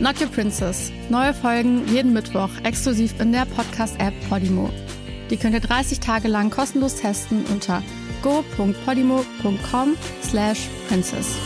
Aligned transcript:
Not 0.00 0.18
Your 0.18 0.28
Princess. 0.28 0.90
Neue 1.10 1.34
Folgen 1.34 1.86
jeden 1.86 2.14
Mittwoch 2.14 2.48
exklusiv 2.64 3.20
in 3.20 3.32
der 3.32 3.44
Podcast-App 3.44 4.14
Podimo. 4.30 4.70
Die 5.28 5.36
könnt 5.36 5.52
ihr 5.52 5.60
30 5.60 6.00
Tage 6.00 6.26
lang 6.26 6.48
kostenlos 6.48 6.96
testen 6.96 7.44
unter 7.52 7.82
go.podimo.com 8.22 9.96
slash 10.22 10.68
princess. 10.88 11.36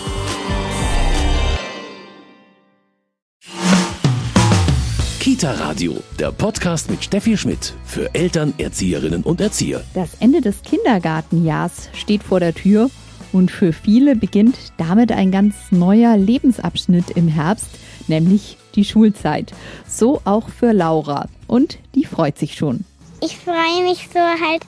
Kita 5.18 5.50
Radio, 5.52 5.96
der 6.20 6.30
Podcast 6.30 6.90
mit 6.90 7.02
Steffi 7.02 7.36
Schmidt 7.36 7.74
für 7.84 8.14
Eltern, 8.14 8.54
Erzieherinnen 8.58 9.24
und 9.24 9.40
Erzieher. 9.40 9.82
Das 9.94 10.10
Ende 10.20 10.40
des 10.40 10.62
Kindergartenjahrs 10.62 11.88
steht 11.92 12.22
vor 12.22 12.38
der 12.38 12.54
Tür 12.54 12.88
und 13.34 13.50
für 13.50 13.72
viele 13.72 14.14
beginnt 14.14 14.56
damit 14.76 15.10
ein 15.10 15.32
ganz 15.32 15.54
neuer 15.70 16.16
Lebensabschnitt 16.16 17.10
im 17.10 17.26
Herbst, 17.26 17.68
nämlich 18.06 18.56
die 18.76 18.84
Schulzeit. 18.84 19.52
So 19.88 20.22
auch 20.24 20.48
für 20.48 20.72
Laura 20.72 21.26
und 21.48 21.78
die 21.94 22.04
freut 22.04 22.38
sich 22.38 22.54
schon. 22.54 22.84
Ich 23.20 23.36
freue 23.38 23.82
mich 23.82 24.08
so 24.12 24.20
halt, 24.20 24.62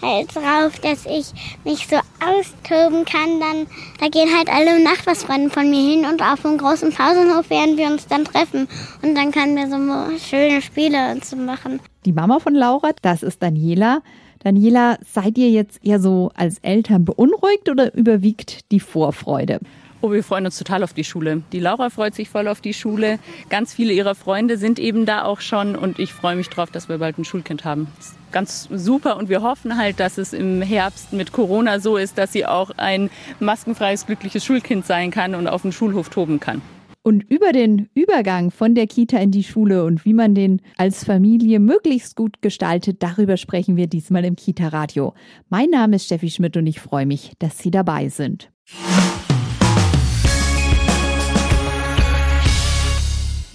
halt 0.00 0.34
drauf, 0.34 0.78
dass 0.80 1.06
ich 1.06 1.26
mich 1.64 1.88
so 1.88 1.96
austoben 2.24 3.04
kann. 3.04 3.40
Dann, 3.40 3.66
da 4.00 4.08
gehen 4.08 4.28
halt 4.34 4.48
alle 4.48 4.82
Nachbarsfreunde 4.82 5.50
von 5.50 5.68
mir 5.68 5.90
hin 5.90 6.06
und 6.06 6.22
auf 6.22 6.42
dem 6.42 6.56
großen 6.56 6.92
Pausenhof 6.92 7.50
werden 7.50 7.76
wir 7.76 7.86
uns 7.88 8.06
dann 8.06 8.24
treffen. 8.24 8.68
Und 9.02 9.14
dann 9.16 9.32
können 9.32 9.56
wir 9.56 9.68
so 9.68 10.18
schöne 10.24 10.62
Spiele 10.62 11.18
so 11.22 11.36
machen. 11.36 11.80
Die 12.04 12.12
Mama 12.12 12.38
von 12.38 12.54
Laura, 12.54 12.90
das 13.02 13.22
ist 13.22 13.42
Daniela. 13.42 14.02
Daniela, 14.46 14.96
seid 15.04 15.38
ihr 15.38 15.50
jetzt 15.50 15.84
eher 15.84 15.98
so 15.98 16.30
als 16.36 16.58
Eltern 16.58 17.04
beunruhigt 17.04 17.68
oder 17.68 17.92
überwiegt 17.94 18.70
die 18.70 18.78
Vorfreude? 18.78 19.58
Oh, 20.02 20.12
wir 20.12 20.22
freuen 20.22 20.46
uns 20.46 20.56
total 20.56 20.84
auf 20.84 20.92
die 20.92 21.02
Schule. 21.02 21.42
Die 21.50 21.58
Laura 21.58 21.90
freut 21.90 22.14
sich 22.14 22.28
voll 22.28 22.46
auf 22.46 22.60
die 22.60 22.72
Schule. 22.72 23.18
Ganz 23.48 23.74
viele 23.74 23.92
ihrer 23.92 24.14
Freunde 24.14 24.56
sind 24.56 24.78
eben 24.78 25.04
da 25.04 25.24
auch 25.24 25.40
schon 25.40 25.74
und 25.74 25.98
ich 25.98 26.12
freue 26.12 26.36
mich 26.36 26.48
drauf, 26.48 26.70
dass 26.70 26.88
wir 26.88 26.98
bald 26.98 27.18
ein 27.18 27.24
Schulkind 27.24 27.64
haben. 27.64 27.88
Ganz 28.30 28.68
super 28.70 29.16
und 29.16 29.28
wir 29.28 29.42
hoffen 29.42 29.76
halt, 29.76 29.98
dass 29.98 30.16
es 30.16 30.32
im 30.32 30.62
Herbst 30.62 31.12
mit 31.12 31.32
Corona 31.32 31.80
so 31.80 31.96
ist, 31.96 32.16
dass 32.16 32.32
sie 32.32 32.46
auch 32.46 32.70
ein 32.76 33.10
maskenfreies, 33.40 34.06
glückliches 34.06 34.44
Schulkind 34.44 34.86
sein 34.86 35.10
kann 35.10 35.34
und 35.34 35.48
auf 35.48 35.62
dem 35.62 35.72
Schulhof 35.72 36.08
toben 36.08 36.38
kann. 36.38 36.62
Und 37.06 37.22
über 37.30 37.52
den 37.52 37.88
Übergang 37.94 38.50
von 38.50 38.74
der 38.74 38.88
Kita 38.88 39.18
in 39.18 39.30
die 39.30 39.44
Schule 39.44 39.84
und 39.84 40.04
wie 40.04 40.12
man 40.12 40.34
den 40.34 40.60
als 40.76 41.04
Familie 41.04 41.60
möglichst 41.60 42.16
gut 42.16 42.42
gestaltet, 42.42 43.00
darüber 43.00 43.36
sprechen 43.36 43.76
wir 43.76 43.86
diesmal 43.86 44.24
im 44.24 44.34
Kita-Radio. 44.34 45.14
Mein 45.48 45.70
Name 45.70 45.94
ist 45.94 46.06
Steffi 46.06 46.30
Schmidt 46.30 46.56
und 46.56 46.66
ich 46.66 46.80
freue 46.80 47.06
mich, 47.06 47.34
dass 47.38 47.58
Sie 47.58 47.70
dabei 47.70 48.08
sind. 48.08 48.50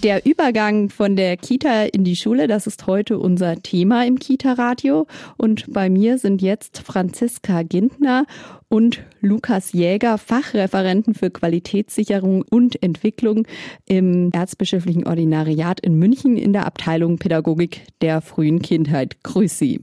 Der 0.03 0.25
Übergang 0.25 0.89
von 0.89 1.15
der 1.15 1.37
Kita 1.37 1.83
in 1.83 2.03
die 2.03 2.15
Schule, 2.15 2.47
das 2.47 2.65
ist 2.65 2.87
heute 2.87 3.19
unser 3.19 3.61
Thema 3.61 4.03
im 4.03 4.17
Kita-Radio. 4.17 5.05
Und 5.37 5.71
bei 5.71 5.91
mir 5.91 6.17
sind 6.17 6.41
jetzt 6.41 6.79
Franziska 6.79 7.61
Gintner 7.61 8.25
und 8.67 9.03
Lukas 9.19 9.73
Jäger, 9.73 10.17
Fachreferenten 10.17 11.13
für 11.13 11.29
Qualitätssicherung 11.29 12.43
und 12.49 12.81
Entwicklung 12.81 13.45
im 13.85 14.31
Erzbischöflichen 14.31 15.05
Ordinariat 15.05 15.79
in 15.81 15.99
München 15.99 16.35
in 16.35 16.51
der 16.51 16.65
Abteilung 16.65 17.19
Pädagogik 17.19 17.83
der 18.01 18.21
frühen 18.21 18.63
Kindheit. 18.63 19.21
Grüß 19.21 19.59
Sie. 19.59 19.81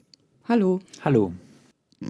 Hallo. 0.48 0.80
Hallo. 1.04 1.32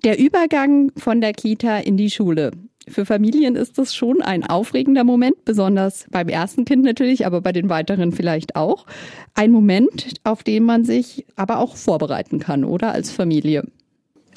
Der 0.02 0.18
Übergang 0.18 0.92
von 0.96 1.20
der 1.20 1.34
Kita 1.34 1.76
in 1.76 1.98
die 1.98 2.10
Schule. 2.10 2.52
Für 2.90 3.06
Familien 3.06 3.56
ist 3.56 3.78
das 3.78 3.94
schon 3.94 4.22
ein 4.22 4.44
aufregender 4.44 5.04
Moment, 5.04 5.44
besonders 5.44 6.06
beim 6.10 6.28
ersten 6.28 6.64
Kind 6.64 6.84
natürlich, 6.84 7.26
aber 7.26 7.40
bei 7.40 7.52
den 7.52 7.68
weiteren 7.68 8.12
vielleicht 8.12 8.56
auch. 8.56 8.86
Ein 9.34 9.50
Moment, 9.50 10.14
auf 10.24 10.42
den 10.42 10.64
man 10.64 10.84
sich 10.84 11.26
aber 11.36 11.58
auch 11.58 11.76
vorbereiten 11.76 12.38
kann, 12.38 12.64
oder 12.64 12.92
als 12.92 13.10
Familie. 13.10 13.64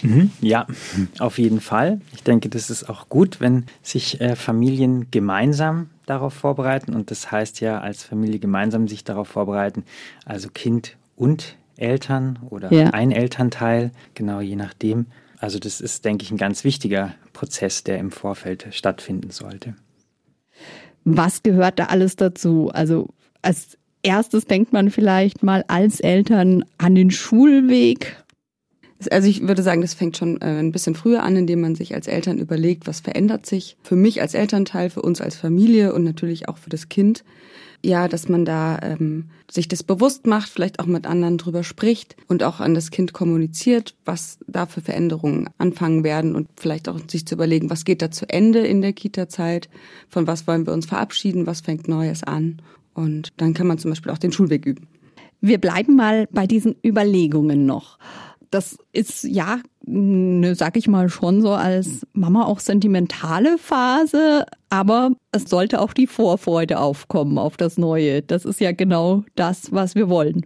Mhm, 0.01 0.31
ja, 0.41 0.66
auf 1.19 1.38
jeden 1.38 1.59
Fall. 1.59 2.01
Ich 2.13 2.23
denke, 2.23 2.50
das 2.50 2.69
ist 2.69 2.89
auch 2.89 3.09
gut, 3.09 3.39
wenn 3.39 3.66
sich 3.81 4.19
äh, 4.19 4.35
Familien 4.35 5.07
gemeinsam 5.12 5.89
darauf 6.06 6.33
vorbereiten. 6.33 6.94
Und 6.94 7.12
das 7.12 7.31
heißt 7.31 7.62
ja, 7.62 7.79
als 7.79 8.03
Familie 8.03 8.39
gemeinsam 8.39 8.88
sich 8.88 9.03
darauf 9.03 9.28
vorbereiten, 9.28 9.83
also 10.25 10.50
Kind 10.50 10.97
und 11.16 11.56
Eltern 11.78 12.39
oder 12.50 12.72
ja. 12.73 12.88
ein 12.91 13.12
Elternteil, 13.12 13.91
genau 14.13 14.39
je 14.39 14.56
nachdem. 14.56 15.07
Also 15.41 15.57
das 15.57 15.81
ist, 15.81 16.06
denke 16.06 16.24
ich, 16.24 16.29
ein 16.29 16.38
ganz 16.38 16.63
wichtiger 16.63 17.16
Prozess, 17.34 17.84
der 17.84 17.97
im 17.97 18.12
Vorfeld 18.12 18.68
stattfinden 18.69 19.31
sollte. 19.31 19.74
Was 21.03 21.41
gehört 21.41 21.79
da 21.79 21.85
alles 21.85 22.16
dazu? 22.16 22.69
Also 22.69 23.09
als 23.41 23.75
erstes 24.03 24.46
denkt 24.46 24.72
man 24.72 24.91
vielleicht 24.91 25.41
mal 25.41 25.66
als 25.68 26.00
Eltern 26.00 26.63
an 26.78 26.94
den 26.94 27.09
Schulweg. 27.09 28.24
Also 29.09 29.28
ich 29.28 29.47
würde 29.47 29.63
sagen, 29.63 29.81
das 29.81 29.96
fängt 29.96 30.16
schon 30.16 30.40
äh, 30.41 30.59
ein 30.59 30.72
bisschen 30.72 30.94
früher 30.94 31.24
an, 31.24 31.35
indem 31.35 31.62
man 31.62 31.74
sich 31.74 31.96
als 31.96 32.06
Eltern 32.06 32.38
überlegt, 32.38 32.85
was 32.85 33.00
verändert 33.00 33.47
sich 33.47 33.78
für 33.81 33.96
mich 33.96 34.22
als 34.22 34.35
Elternteil, 34.35 34.91
für 34.91 35.01
uns 35.01 35.22
als 35.22 35.35
Familie 35.35 35.96
und 35.96 36.03
natürlich 36.03 36.50
auch 36.50 36.59
für 36.59 36.69
das 36.69 36.88
Kind 36.88 37.24
ja, 37.84 38.08
dass 38.08 38.30
man 38.30 38.46
da 38.46 38.80
ähm, 38.81 39.25
sich 39.50 39.68
das 39.68 39.84
bewusst 39.84 40.28
macht, 40.28 40.50
vielleicht 40.50 40.80
auch 40.80 40.86
mit 40.86 41.08
anderen 41.08 41.38
drüber 41.38 41.64
spricht 41.64 42.16
und 42.28 42.44
auch 42.44 42.59
an 42.59 42.74
das 42.74 42.92
Kind 42.92 43.14
kommuniziert, 43.14 43.96
was 44.06 44.40
da 44.47 44.66
für 44.66 44.81
Veränderungen 44.81 45.50
anfangen 45.58 46.03
werden 46.03 46.36
und 46.36 46.47
vielleicht 46.58 46.88
auch 46.88 47.00
sich 47.08 47.25
zu 47.25 47.36
überlegen, 47.36 47.69
was 47.69 47.86
geht 47.86 48.02
da 48.02 48.12
zu 48.12 48.30
Ende 48.30 48.59
in 48.59 48.81
der 48.81 48.94
Kita-Zeit, 48.94 49.69
von 50.09 50.28
was 50.28 50.47
wollen 50.47 50.66
wir 50.66 50.74
uns 50.74 50.86
verabschieden, 50.86 51.47
was 51.47 51.62
fängt 51.62 51.88
Neues 51.88 52.24
an. 52.24 52.62
Und 52.94 53.34
dann 53.38 53.53
kann 53.53 53.68
man 53.68 53.78
zum 53.78 53.92
Beispiel 53.92 54.12
auch 54.12 54.18
den 54.18 54.31
Schulweg 54.31 54.66
üben. 54.66 54.88
Wir 55.40 55.58
bleiben 55.58 55.96
mal 55.96 56.28
bei 56.31 56.46
diesen 56.46 56.75
Überlegungen 56.86 57.66
noch. 57.66 57.98
Das 58.51 58.78
ist 58.91 59.23
ja, 59.23 59.59
ne, 59.85 60.56
sag 60.56 60.78
ich 60.78 60.88
mal, 60.88 61.09
schon 61.09 61.41
so 61.41 61.51
als 61.51 62.06
Mama 62.13 62.45
auch 62.45 62.59
sentimentale 62.59 63.57
Phase, 63.57 64.45
aber 64.69 65.12
es 65.31 65.45
sollte 65.45 65.81
auch 65.81 65.94
die 65.94 66.07
Vorfreude 66.07 66.79
aufkommen 66.79 67.38
auf 67.38 67.57
das 67.57 67.78
Neue. 67.78 68.22
Das 68.22 68.45
ist 68.45 68.59
ja 68.59 68.73
genau 68.73 69.23
das, 69.35 69.72
was 69.72 69.95
wir 69.95 70.09
wollen. 70.09 70.45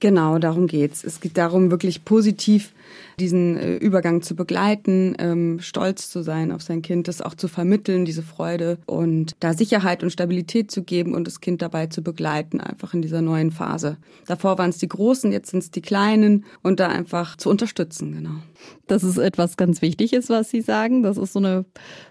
Genau, 0.00 0.38
darum 0.38 0.66
geht's. 0.66 1.04
Es 1.04 1.20
geht 1.20 1.38
darum, 1.38 1.70
wirklich 1.70 2.04
positiv 2.04 2.72
diesen 3.22 3.56
äh, 3.56 3.76
Übergang 3.76 4.20
zu 4.20 4.34
begleiten, 4.34 5.14
ähm, 5.20 5.60
stolz 5.60 6.10
zu 6.10 6.22
sein 6.22 6.50
auf 6.50 6.60
sein 6.60 6.82
Kind, 6.82 7.06
das 7.06 7.22
auch 7.22 7.36
zu 7.36 7.46
vermitteln, 7.46 8.04
diese 8.04 8.22
Freude 8.22 8.78
und 8.86 9.36
da 9.38 9.54
Sicherheit 9.54 10.02
und 10.02 10.10
Stabilität 10.10 10.72
zu 10.72 10.82
geben 10.82 11.14
und 11.14 11.24
das 11.28 11.40
Kind 11.40 11.62
dabei 11.62 11.86
zu 11.86 12.02
begleiten, 12.02 12.60
einfach 12.60 12.94
in 12.94 13.00
dieser 13.00 13.22
neuen 13.22 13.52
Phase. 13.52 13.96
Davor 14.26 14.58
waren 14.58 14.70
es 14.70 14.78
die 14.78 14.88
Großen, 14.88 15.30
jetzt 15.30 15.50
sind 15.52 15.62
es 15.62 15.70
die 15.70 15.82
Kleinen 15.82 16.44
und 16.62 16.80
da 16.80 16.88
einfach 16.88 17.36
zu 17.36 17.48
unterstützen, 17.48 18.12
genau. 18.12 18.42
Das 18.88 19.04
ist 19.04 19.18
etwas 19.18 19.56
ganz 19.56 19.82
Wichtiges, 19.82 20.28
was 20.28 20.50
Sie 20.50 20.60
sagen. 20.60 21.02
Das 21.02 21.16
ist 21.16 21.32
so 21.32 21.38
eine 21.38 21.64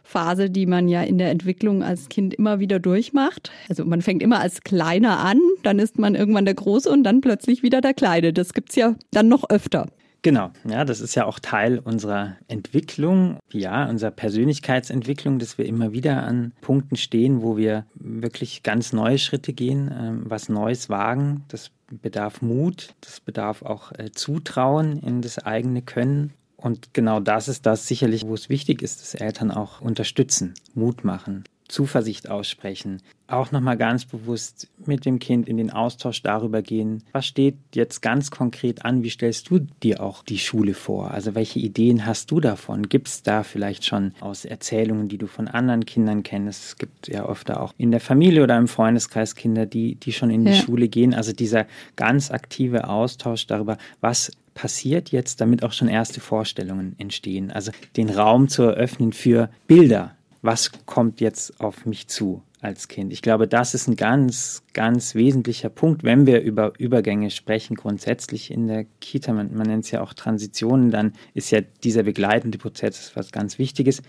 Phase, 0.04 0.50
die 0.50 0.66
man 0.66 0.88
ja 0.88 1.04
in 1.04 1.18
der 1.18 1.30
Entwicklung 1.30 1.84
als 1.84 2.10
Kind 2.10 2.34
immer 2.34 2.60
wieder 2.60 2.80
durchmacht. 2.80 3.52
Also 3.70 3.86
man 3.86 4.02
fängt 4.02 4.24
immer 4.24 4.40
als 4.40 4.62
Kleiner 4.62 5.20
an, 5.20 5.40
dann 5.64 5.78
ist 5.78 6.00
man 6.00 6.16
irgendwann 6.16 6.46
der 6.46 6.56
Große 6.56 6.90
und 6.90 7.04
dann 7.04 7.22
plötzlich 7.22 7.64
wieder 7.64 7.82
der 7.82 7.94
Kleine. 7.94 8.34
Das 8.34 8.54
gibt's 8.54 8.76
ja 8.76 8.96
dann 9.12 9.28
noch 9.28 9.50
öfter. 9.50 9.88
Genau, 10.24 10.52
ja, 10.70 10.86
das 10.86 11.02
ist 11.02 11.16
ja 11.16 11.26
auch 11.26 11.40
Teil 11.40 11.80
unserer 11.80 12.38
Entwicklung, 12.48 13.40
ja, 13.52 13.90
unserer 13.90 14.12
Persönlichkeitsentwicklung, 14.12 15.40
dass 15.40 15.58
wir 15.58 15.66
immer 15.66 15.94
wieder 15.94 16.22
an 16.22 16.54
Punkten 16.62 16.96
stehen, 16.96 17.42
wo 17.42 17.58
wir 17.58 17.86
wirklich 17.96 18.62
ganz 18.62 18.94
neue 18.94 19.18
Schritte 19.18 19.52
gehen, 19.54 19.92
ähm, 19.92 20.24
was 20.26 20.48
Neues 20.48 20.90
wagen. 20.90 21.44
Das 21.48 21.72
bedarf 21.90 22.44
Mut, 22.44 22.94
das 23.02 23.20
bedarf 23.20 23.64
auch 23.64 23.92
äh, 23.94 24.12
Zutrauen 24.12 25.00
in 25.00 25.24
das 25.24 25.40
eigene 25.40 25.82
Können. 25.82 26.34
Und 26.56 26.94
genau 26.94 27.20
das 27.20 27.48
ist 27.48 27.66
das 27.66 27.88
sicherlich, 27.88 28.28
wo 28.28 28.36
es 28.36 28.48
wichtig 28.48 28.84
ist, 28.84 29.02
dass 29.02 29.16
Eltern 29.16 29.50
auch 29.50 29.82
unterstützen, 29.82 30.54
Mut 30.76 31.04
machen, 31.04 31.46
Zuversicht 31.72 32.30
aussprechen. 32.30 33.02
Auch 33.28 33.52
nochmal 33.52 33.78
ganz 33.78 34.06
bewusst 34.06 34.68
mit 34.86 35.06
dem 35.06 35.20
Kind 35.20 35.48
in 35.48 35.56
den 35.56 35.72
Austausch 35.72 36.22
darüber 36.22 36.62
gehen, 36.62 37.04
was 37.14 37.26
steht 37.26 37.56
jetzt 37.74 38.02
ganz 38.02 38.30
konkret 38.30 38.84
an, 38.84 39.04
wie 39.04 39.10
stellst 39.10 39.50
du 39.50 39.60
dir 39.82 40.04
auch 40.04 40.24
die 40.24 40.38
Schule 40.38 40.74
vor? 40.74 41.12
Also 41.12 41.34
welche 41.34 41.60
Ideen 41.60 42.06
hast 42.06 42.30
du 42.30 42.42
davon? 42.42 42.90
Gibt 42.90 43.08
es 43.08 43.24
da 43.24 43.44
vielleicht 43.44 43.86
schon 43.86 44.14
aus 44.20 44.44
Erzählungen, 44.44 45.08
die 45.08 45.18
du 45.18 45.28
von 45.28 45.48
anderen 45.48 45.86
Kindern 45.86 46.24
kennst? 46.24 46.66
Es 46.66 46.76
gibt 46.76 47.08
ja 47.08 47.26
öfter 47.26 47.62
auch 47.62 47.74
in 47.78 47.92
der 47.92 48.02
Familie 48.02 48.44
oder 48.44 48.58
im 48.58 48.68
Freundeskreis 48.68 49.36
Kinder, 49.36 49.66
die, 49.66 49.96
die 49.96 50.12
schon 50.12 50.30
in 50.30 50.44
die 50.44 50.52
ja. 50.52 50.58
Schule 50.58 50.90
gehen. 50.90 51.14
Also 51.14 51.32
dieser 51.32 51.68
ganz 51.96 52.32
aktive 52.32 52.90
Austausch 52.90 53.48
darüber, 53.48 53.78
was 54.02 54.32
passiert 54.54 55.10
jetzt, 55.12 55.40
damit 55.40 55.64
auch 55.64 55.72
schon 55.72 55.88
erste 55.88 56.20
Vorstellungen 56.20 56.96
entstehen. 56.98 57.52
Also 57.52 57.72
den 57.96 58.10
Raum 58.10 58.50
zu 58.50 58.64
eröffnen 58.64 59.14
für 59.14 59.50
Bilder, 59.68 60.16
was 60.42 60.72
kommt 60.86 61.22
jetzt 61.22 61.60
auf 61.60 61.86
mich 61.86 62.08
zu 62.08 62.44
als 62.62 62.88
Kind. 62.88 63.12
Ich 63.12 63.22
glaube, 63.22 63.48
das 63.48 63.74
ist 63.74 63.88
ein 63.88 63.96
ganz, 63.96 64.62
ganz 64.74 65.16
wesentlicher 65.16 65.70
Punkt, 65.70 66.04
wenn 66.04 66.28
wir 66.28 66.42
über 66.42 66.74
Übergänge 66.78 67.32
sprechen, 67.32 67.76
grundsätzlich 67.76 68.52
in 68.52 68.68
der 68.68 68.86
Kita. 69.00 69.34
Man, 69.34 69.56
man 69.56 69.66
nennt 69.66 69.86
es 69.86 69.92
ja 69.92 70.02
auch 70.02 70.14
Transitionen, 70.14 70.92
dann 70.92 71.14
ist 71.34 71.52
ja 71.52 71.62
dieser 71.84 72.04
begleitende 72.04 72.60
Prozess 72.60 73.12
was 73.16 73.32
ganz 73.32 73.58
Wichtiges. 73.58 74.04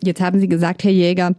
Jetzt 0.00 0.20
haben 0.20 0.38
Sie 0.38 0.48
gesagt, 0.48 0.84
Herr 0.84 0.92
Jäger, 0.92 1.34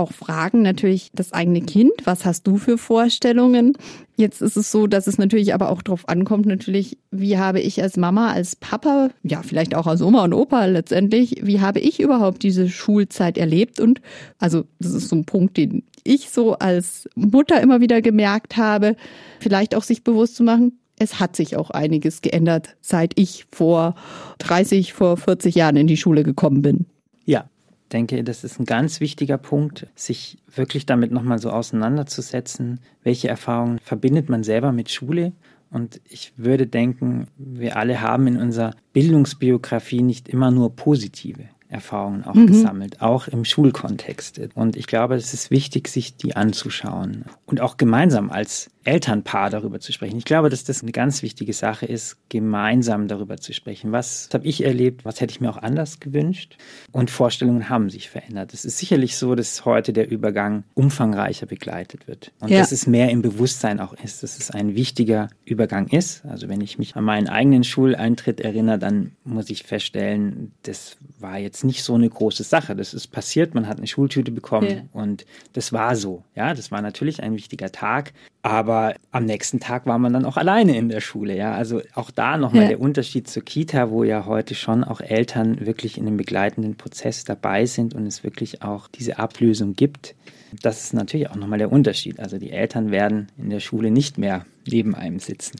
auch 0.00 0.12
fragen 0.12 0.62
natürlich 0.62 1.10
das 1.14 1.32
eigene 1.32 1.60
Kind, 1.60 1.92
was 2.04 2.24
hast 2.24 2.46
du 2.46 2.56
für 2.56 2.78
Vorstellungen? 2.78 3.74
Jetzt 4.16 4.42
ist 4.42 4.56
es 4.56 4.72
so, 4.72 4.86
dass 4.86 5.06
es 5.06 5.18
natürlich 5.18 5.54
aber 5.54 5.70
auch 5.70 5.82
darauf 5.82 6.08
ankommt, 6.08 6.46
natürlich, 6.46 6.98
wie 7.10 7.38
habe 7.38 7.60
ich 7.60 7.82
als 7.82 7.96
Mama, 7.96 8.32
als 8.32 8.56
Papa, 8.56 9.10
ja, 9.22 9.42
vielleicht 9.42 9.74
auch 9.74 9.86
als 9.86 10.02
Oma 10.02 10.24
und 10.24 10.34
Opa 10.34 10.64
letztendlich, 10.64 11.36
wie 11.42 11.60
habe 11.60 11.80
ich 11.80 12.00
überhaupt 12.00 12.42
diese 12.42 12.68
Schulzeit 12.68 13.38
erlebt? 13.38 13.78
Und 13.78 14.00
also, 14.38 14.64
das 14.78 14.92
ist 14.92 15.08
so 15.08 15.16
ein 15.16 15.24
Punkt, 15.24 15.56
den 15.56 15.84
ich 16.02 16.30
so 16.30 16.54
als 16.54 17.08
Mutter 17.14 17.60
immer 17.60 17.80
wieder 17.80 18.02
gemerkt 18.02 18.56
habe, 18.56 18.96
vielleicht 19.38 19.74
auch 19.74 19.82
sich 19.82 20.02
bewusst 20.02 20.36
zu 20.36 20.42
machen, 20.42 20.78
es 20.98 21.18
hat 21.18 21.34
sich 21.34 21.56
auch 21.56 21.70
einiges 21.70 22.20
geändert, 22.20 22.76
seit 22.80 23.18
ich 23.18 23.46
vor 23.50 23.94
30, 24.38 24.92
vor 24.92 25.16
40 25.16 25.54
Jahren 25.54 25.76
in 25.76 25.86
die 25.86 25.96
Schule 25.96 26.24
gekommen 26.24 26.60
bin. 26.60 26.86
Ja, 27.24 27.48
denke, 27.90 28.24
das 28.24 28.44
ist 28.44 28.58
ein 28.58 28.64
ganz 28.64 29.00
wichtiger 29.00 29.38
Punkt, 29.38 29.86
sich 29.94 30.38
wirklich 30.54 30.86
damit 30.86 31.12
nochmal 31.12 31.38
so 31.38 31.50
auseinanderzusetzen, 31.50 32.80
welche 33.02 33.28
Erfahrungen 33.28 33.78
verbindet 33.80 34.28
man 34.28 34.42
selber 34.42 34.72
mit 34.72 34.90
Schule. 34.90 35.32
Und 35.70 36.00
ich 36.08 36.32
würde 36.36 36.66
denken, 36.66 37.28
wir 37.36 37.76
alle 37.76 38.00
haben 38.00 38.26
in 38.26 38.38
unserer 38.38 38.74
Bildungsbiografie 38.92 40.02
nicht 40.02 40.28
immer 40.28 40.50
nur 40.50 40.74
positive. 40.74 41.48
Erfahrungen 41.70 42.24
auch 42.24 42.34
mhm. 42.34 42.48
gesammelt, 42.48 43.00
auch 43.00 43.28
im 43.28 43.44
Schulkontext. 43.44 44.40
Und 44.54 44.76
ich 44.76 44.88
glaube, 44.88 45.14
es 45.14 45.32
ist 45.32 45.52
wichtig, 45.52 45.86
sich 45.86 46.16
die 46.16 46.34
anzuschauen 46.34 47.24
und 47.46 47.60
auch 47.60 47.76
gemeinsam 47.76 48.30
als 48.30 48.70
Elternpaar 48.84 49.50
darüber 49.50 49.78
zu 49.80 49.92
sprechen. 49.92 50.16
Ich 50.16 50.24
glaube, 50.24 50.48
dass 50.48 50.64
das 50.64 50.82
eine 50.82 50.92
ganz 50.92 51.22
wichtige 51.22 51.52
Sache 51.52 51.84
ist, 51.84 52.16
gemeinsam 52.30 53.08
darüber 53.08 53.36
zu 53.36 53.52
sprechen. 53.52 53.92
Was 53.92 54.28
habe 54.32 54.46
ich 54.46 54.64
erlebt? 54.64 55.04
Was 55.04 55.20
hätte 55.20 55.32
ich 55.32 55.40
mir 55.40 55.50
auch 55.50 55.58
anders 55.58 56.00
gewünscht? 56.00 56.56
Und 56.90 57.10
Vorstellungen 57.10 57.68
haben 57.68 57.90
sich 57.90 58.08
verändert. 58.08 58.54
Es 58.54 58.64
ist 58.64 58.78
sicherlich 58.78 59.16
so, 59.16 59.34
dass 59.34 59.66
heute 59.66 59.92
der 59.92 60.10
Übergang 60.10 60.64
umfangreicher 60.74 61.46
begleitet 61.46 62.08
wird 62.08 62.32
und 62.40 62.50
ja. 62.50 62.58
dass 62.58 62.72
es 62.72 62.86
mehr 62.86 63.10
im 63.10 63.20
Bewusstsein 63.20 63.80
auch 63.80 63.92
ist, 63.92 64.22
dass 64.22 64.38
es 64.38 64.50
ein 64.50 64.74
wichtiger 64.74 65.28
Übergang 65.44 65.88
ist. 65.88 66.24
Also 66.24 66.48
wenn 66.48 66.62
ich 66.62 66.78
mich 66.78 66.96
an 66.96 67.04
meinen 67.04 67.28
eigenen 67.28 67.64
Schuleintritt 67.64 68.40
erinnere, 68.40 68.78
dann 68.78 69.12
muss 69.24 69.50
ich 69.50 69.64
feststellen, 69.64 70.52
das 70.62 70.96
war 71.18 71.38
jetzt 71.38 71.64
nicht 71.64 71.82
so 71.82 71.94
eine 71.94 72.08
große 72.08 72.44
Sache. 72.44 72.74
Das 72.74 72.94
ist 72.94 73.08
passiert, 73.08 73.54
man 73.54 73.68
hat 73.68 73.76
eine 73.76 73.86
Schultüte 73.86 74.30
bekommen 74.30 74.70
ja. 74.70 74.82
und 74.92 75.26
das 75.52 75.72
war 75.72 75.96
so. 75.96 76.24
Ja, 76.34 76.54
das 76.54 76.70
war 76.70 76.80
natürlich 76.80 77.22
ein 77.22 77.34
wichtiger 77.34 77.70
Tag, 77.72 78.14
aber 78.42 78.69
am 78.72 79.24
nächsten 79.24 79.60
Tag 79.60 79.86
war 79.86 79.98
man 79.98 80.12
dann 80.12 80.24
auch 80.24 80.36
alleine 80.36 80.76
in 80.76 80.88
der 80.88 81.00
Schule. 81.00 81.36
Ja, 81.36 81.52
also 81.52 81.80
auch 81.94 82.10
da 82.10 82.36
nochmal 82.36 82.62
ja. 82.62 82.68
der 82.70 82.80
Unterschied 82.80 83.28
zur 83.28 83.44
Kita, 83.44 83.90
wo 83.90 84.04
ja 84.04 84.26
heute 84.26 84.54
schon 84.54 84.84
auch 84.84 85.00
Eltern 85.00 85.64
wirklich 85.64 85.98
in 85.98 86.06
dem 86.06 86.16
begleitenden 86.16 86.76
Prozess 86.76 87.24
dabei 87.24 87.66
sind 87.66 87.94
und 87.94 88.06
es 88.06 88.24
wirklich 88.24 88.62
auch 88.62 88.88
diese 88.88 89.18
Ablösung 89.18 89.74
gibt. 89.74 90.14
Das 90.62 90.84
ist 90.84 90.94
natürlich 90.94 91.30
auch 91.30 91.36
nochmal 91.36 91.58
der 91.58 91.72
Unterschied. 91.72 92.18
Also 92.18 92.38
die 92.38 92.50
Eltern 92.50 92.90
werden 92.90 93.28
in 93.38 93.50
der 93.50 93.60
Schule 93.60 93.90
nicht 93.90 94.18
mehr 94.18 94.46
neben 94.66 94.94
einem 94.94 95.20
sitzen. 95.20 95.58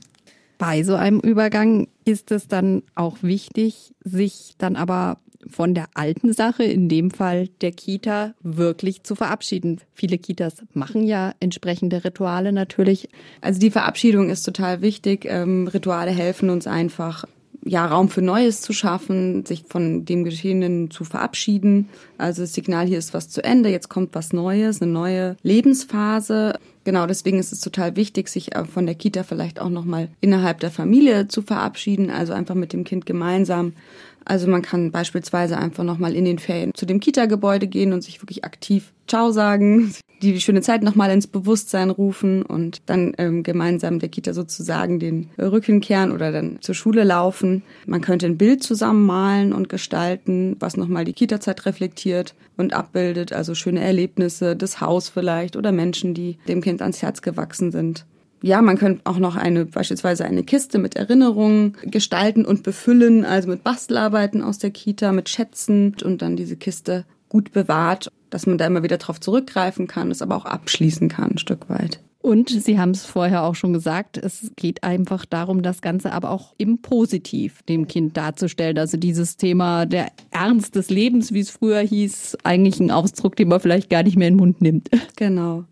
Bei 0.59 0.83
so 0.83 0.95
einem 0.95 1.21
Übergang 1.21 1.89
ist 2.05 2.31
es 2.31 2.47
dann 2.47 2.83
auch 2.95 3.19
wichtig, 3.23 3.95
sich 4.05 4.55
dann 4.59 4.77
aber 4.77 5.19
von 5.49 5.75
der 5.75 5.89
alten 5.95 6.33
Sache, 6.33 6.65
in 6.65 6.89
dem 6.89 7.11
Fall 7.11 7.49
der 7.61 7.73
Kita, 7.73 8.35
wirklich 8.43 9.03
zu 9.03 9.15
verabschieden. 9.15 9.81
Viele 9.95 10.19
Kitas 10.19 10.63
machen 10.75 11.05
ja 11.05 11.33
entsprechende 11.41 12.05
Rituale 12.05 12.53
natürlich. 12.53 13.09
Also 13.41 13.61
die 13.61 13.71
Verabschiedung 13.71 14.31
ist 14.31 14.43
total 14.43 14.83
wichtig. 14.83 15.27
Ähm, 15.27 15.69
Rituale 15.69 16.11
helfen 16.11 16.51
uns 16.51 16.67
einfach, 16.67 17.25
ja, 17.65 17.87
Raum 17.87 18.09
für 18.09 18.23
Neues 18.23 18.63
zu 18.63 18.73
schaffen, 18.73 19.45
sich 19.45 19.65
von 19.69 20.05
dem 20.05 20.25
Geschehenen 20.25 20.91
zu 20.91 21.05
verabschieden. 21.05 21.89
Also 22.19 22.43
das 22.43 22.55
Signal 22.55 22.87
hier 22.87 22.99
ist 22.99 23.15
was 23.15 23.29
zu 23.29 23.43
Ende, 23.45 23.71
jetzt 23.71 23.89
kommt 23.89 24.15
was 24.15 24.33
Neues, 24.33 24.81
eine 24.81 24.91
neue 24.91 25.37
Lebensphase. 25.43 26.55
Genau, 26.85 27.07
deswegen 27.07 27.39
ist 27.39 27.53
es 27.53 27.61
total 27.61 27.97
wichtig, 27.97 28.29
sich 28.29 28.55
äh, 28.55 28.65
von 28.65 28.87
der 28.87 28.95
Kita 28.95 29.23
vielleicht 29.23 29.61
auch 29.61 29.69
nochmal 29.69 30.09
innerhalb 30.21 30.61
der 30.61 30.71
Familie 30.71 31.29
zu 31.29 31.43
verabschieden, 31.43 32.11
also 32.11 32.33
einfach 32.33 32.55
mit 32.55 32.73
dem 32.73 32.85
Kind 32.85 33.05
gemeinsam 33.05 33.75
also 34.25 34.49
man 34.49 34.63
kann 34.63 34.91
beispielsweise 34.91 35.59
einfach 35.59 35.85
nochmal 35.85 36.15
in 36.15 36.25
den 36.25 36.39
Ferien 36.39 36.73
zu 36.75 36.87
dem 36.87 37.01
Kita-Gebäude 37.01 37.67
gehen 37.67 37.93
und 37.93 38.03
sich 38.03 38.23
wirklich 38.23 38.45
aktiv 38.45 38.93
Ciao 39.07 39.33
sagen, 39.33 39.93
die 40.23 40.41
schöne 40.41 40.61
Zeit 40.61 40.83
nochmal 40.83 41.11
ins 41.11 41.27
Bewusstsein 41.27 41.91
rufen 41.91 42.43
und 42.43 42.83
dann 42.87 43.15
ähm, 43.19 43.43
gemeinsam 43.43 43.99
der 43.99 44.09
Kita 44.09 44.35
sozusagen 44.35 45.01
den 45.01 45.31
Rücken 45.37 45.81
kehren 45.81 46.13
oder 46.13 46.31
dann 46.31 46.59
zur 46.61 46.77
Schule 46.77 47.03
laufen. 47.03 47.63
Man 47.87 48.03
könnte 48.03 48.27
ein 48.27 48.39
Bild 48.39 48.63
zusammen 48.63 49.05
malen 49.05 49.53
und 49.53 49.69
gestalten, 49.69 50.57
was 50.61 50.77
nochmal 50.77 51.05
die 51.05 51.13
Kita-Zeit 51.13 51.67
reflektiert 51.67 52.35
und 52.57 52.73
abbildet, 52.73 53.33
also 53.33 53.55
schöne 53.55 53.81
Erlebnisse, 53.81 54.55
das 54.55 54.81
Haus 54.81 55.09
vielleicht 55.09 55.57
oder 55.57 55.73
Menschen, 55.73 56.15
die 56.15 56.39
dem 56.47 56.61
Kind 56.61 56.83
ans 56.83 57.03
Herz 57.03 57.23
gewachsen 57.23 57.73
sind 57.73 58.05
ja, 58.43 58.63
man 58.63 58.79
könnte 58.79 59.03
auch 59.05 59.19
noch 59.19 59.37
eine, 59.37 59.67
beispielsweise 59.67 60.25
eine 60.25 60.43
Kiste 60.43 60.79
mit 60.79 60.97
Erinnerungen 60.97 61.77
gestalten 61.83 62.45
und 62.45 62.63
befüllen, 62.63 63.25
also 63.25 63.49
mit 63.49 63.63
Bastelarbeiten 63.63 64.43
aus 64.43 64.59
der 64.59 64.71
Kita, 64.71 65.13
mit 65.13 65.29
Schätzen 65.29 65.95
und 66.03 66.23
dann 66.23 66.37
diese 66.37 66.57
Kiste 66.57 67.05
gut 67.29 67.53
bewahrt, 67.53 68.11
dass 68.31 68.47
man 68.47 68.59
da 68.59 68.67
immer 68.67 68.83
wieder 68.83 68.99
drauf 68.99 69.21
zurückgreifen 69.21 69.87
kann, 69.87 70.11
es 70.11 70.23
aber 70.23 70.37
auch 70.37 70.47
abschließen 70.47 71.09
kann, 71.09 71.33
ein 71.33 71.39
Stück 71.39 71.69
weit. 71.69 72.01
Und 72.23 72.51
Sie 72.51 72.79
haben 72.79 72.91
es 72.91 73.07
vorher 73.07 73.45
auch 73.45 73.55
schon 73.55 73.73
gesagt, 73.73 74.19
es 74.19 74.53
geht 74.55 74.85
einfach 74.85 75.25
darum, 75.25 75.63
das 75.63 75.81
Ganze 75.81 76.13
aber 76.13 76.31
auch 76.31 76.55
im 76.59 76.83
Positiv 76.83 77.63
dem 77.63 77.89
Kind 77.89 78.17
darzustellen. 78.17 78.77
Also 78.79 78.99
dieses 78.99 79.39
Thema 79.39 79.87
der 79.87 80.09
Ernst 80.31 80.77
des 80.77 80.91
Lebens, 80.91 81.33
wie 81.33 81.41
es 81.41 81.51
früher 81.51 81.81
hieß, 81.81 82.37
eigentlich 82.45 82.79
ein 82.79 82.91
Ausdruck, 82.91 83.37
den 83.37 83.49
man 83.49 83.61
vielleicht 83.61 83.89
gar 83.89 84.03
nicht 84.03 84.19
mehr 84.19 84.29
in 84.29 84.35
den 84.35 84.41
Mund 84.41 84.61
nimmt. 84.61 84.89
Genau. 85.17 85.65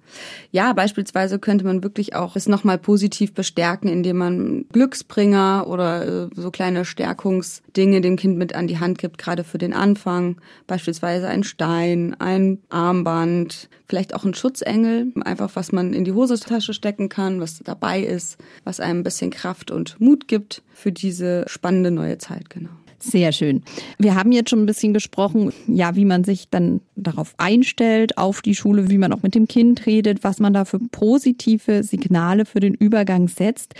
Ja, 0.50 0.72
beispielsweise 0.72 1.38
könnte 1.38 1.64
man 1.64 1.82
wirklich 1.82 2.14
auch 2.14 2.36
es 2.36 2.48
nochmal 2.48 2.78
positiv 2.78 3.34
bestärken, 3.34 3.88
indem 3.88 4.18
man 4.18 4.66
Glücksbringer 4.72 5.66
oder 5.68 6.26
äh, 6.26 6.28
so 6.34 6.50
kleine 6.50 6.84
Stärkungsdinge 6.84 8.00
dem 8.00 8.16
Kind 8.16 8.38
mit 8.38 8.54
an 8.54 8.66
die 8.66 8.78
Hand 8.78 8.98
gibt, 8.98 9.18
gerade 9.18 9.44
für 9.44 9.58
den 9.58 9.72
Anfang. 9.72 10.36
Beispielsweise 10.66 11.28
ein 11.28 11.44
Stein, 11.44 12.16
ein 12.18 12.58
Armband, 12.68 13.68
vielleicht 13.86 14.14
auch 14.14 14.24
ein 14.24 14.34
Schutzengel, 14.34 15.12
einfach 15.22 15.50
was 15.54 15.72
man 15.72 15.92
in 15.92 16.04
die 16.04 16.14
Hosentasche 16.38 16.74
stecken 16.74 17.08
kann, 17.08 17.40
was 17.40 17.60
dabei 17.64 18.00
ist, 18.00 18.38
was 18.64 18.80
einem 18.80 19.00
ein 19.00 19.04
bisschen 19.04 19.30
Kraft 19.30 19.70
und 19.70 20.00
Mut 20.00 20.28
gibt 20.28 20.62
für 20.72 20.92
diese 20.92 21.44
spannende 21.48 21.90
neue 21.90 22.18
Zeit, 22.18 22.50
genau. 22.50 22.70
Sehr 23.00 23.30
schön. 23.30 23.62
Wir 23.98 24.16
haben 24.16 24.32
jetzt 24.32 24.50
schon 24.50 24.60
ein 24.60 24.66
bisschen 24.66 24.92
gesprochen, 24.92 25.52
ja, 25.68 25.94
wie 25.94 26.04
man 26.04 26.24
sich 26.24 26.48
dann 26.50 26.80
darauf 26.96 27.34
einstellt, 27.38 28.18
auf 28.18 28.42
die 28.42 28.56
Schule, 28.56 28.90
wie 28.90 28.98
man 28.98 29.12
auch 29.12 29.22
mit 29.22 29.36
dem 29.36 29.46
Kind 29.46 29.86
redet, 29.86 30.24
was 30.24 30.40
man 30.40 30.52
da 30.52 30.64
für 30.64 30.80
positive 30.80 31.84
Signale 31.84 32.44
für 32.44 32.58
den 32.58 32.74
Übergang 32.74 33.28
setzt. 33.28 33.74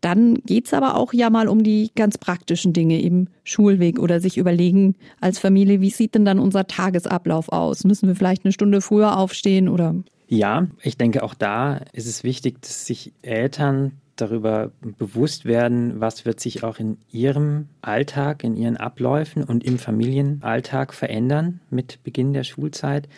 Dann 0.00 0.42
geht's 0.46 0.74
aber 0.74 0.96
auch 0.96 1.12
ja 1.12 1.30
mal 1.30 1.46
um 1.46 1.62
die 1.62 1.92
ganz 1.94 2.18
praktischen 2.18 2.72
Dinge 2.72 3.00
im 3.00 3.28
Schulweg 3.44 4.00
oder 4.00 4.18
sich 4.18 4.36
überlegen 4.36 4.96
als 5.20 5.38
Familie, 5.38 5.80
wie 5.80 5.90
sieht 5.90 6.16
denn 6.16 6.24
dann 6.24 6.40
unser 6.40 6.66
Tagesablauf 6.66 7.50
aus? 7.50 7.84
Müssen 7.84 8.08
wir 8.08 8.16
vielleicht 8.16 8.44
eine 8.44 8.52
Stunde 8.52 8.80
früher 8.80 9.16
aufstehen 9.16 9.68
oder? 9.68 9.94
Ja, 10.28 10.66
ich 10.82 10.96
denke 10.96 11.22
auch 11.22 11.34
da 11.34 11.80
ist 11.92 12.06
es 12.06 12.24
wichtig, 12.24 12.60
dass 12.60 12.86
sich 12.86 13.12
Eltern 13.22 13.92
darüber 14.16 14.72
bewusst 14.80 15.44
werden, 15.44 16.00
was 16.00 16.24
wird 16.24 16.40
sich 16.40 16.64
auch 16.64 16.78
in 16.78 16.98
ihrem 17.10 17.68
Alltag, 17.82 18.42
in 18.42 18.56
ihren 18.56 18.76
Abläufen 18.76 19.44
und 19.44 19.62
im 19.62 19.78
Familienalltag 19.78 20.94
verändern 20.94 21.60
mit 21.70 22.02
Beginn 22.02 22.32
der 22.32 22.44
Schulzeit. 22.44 23.08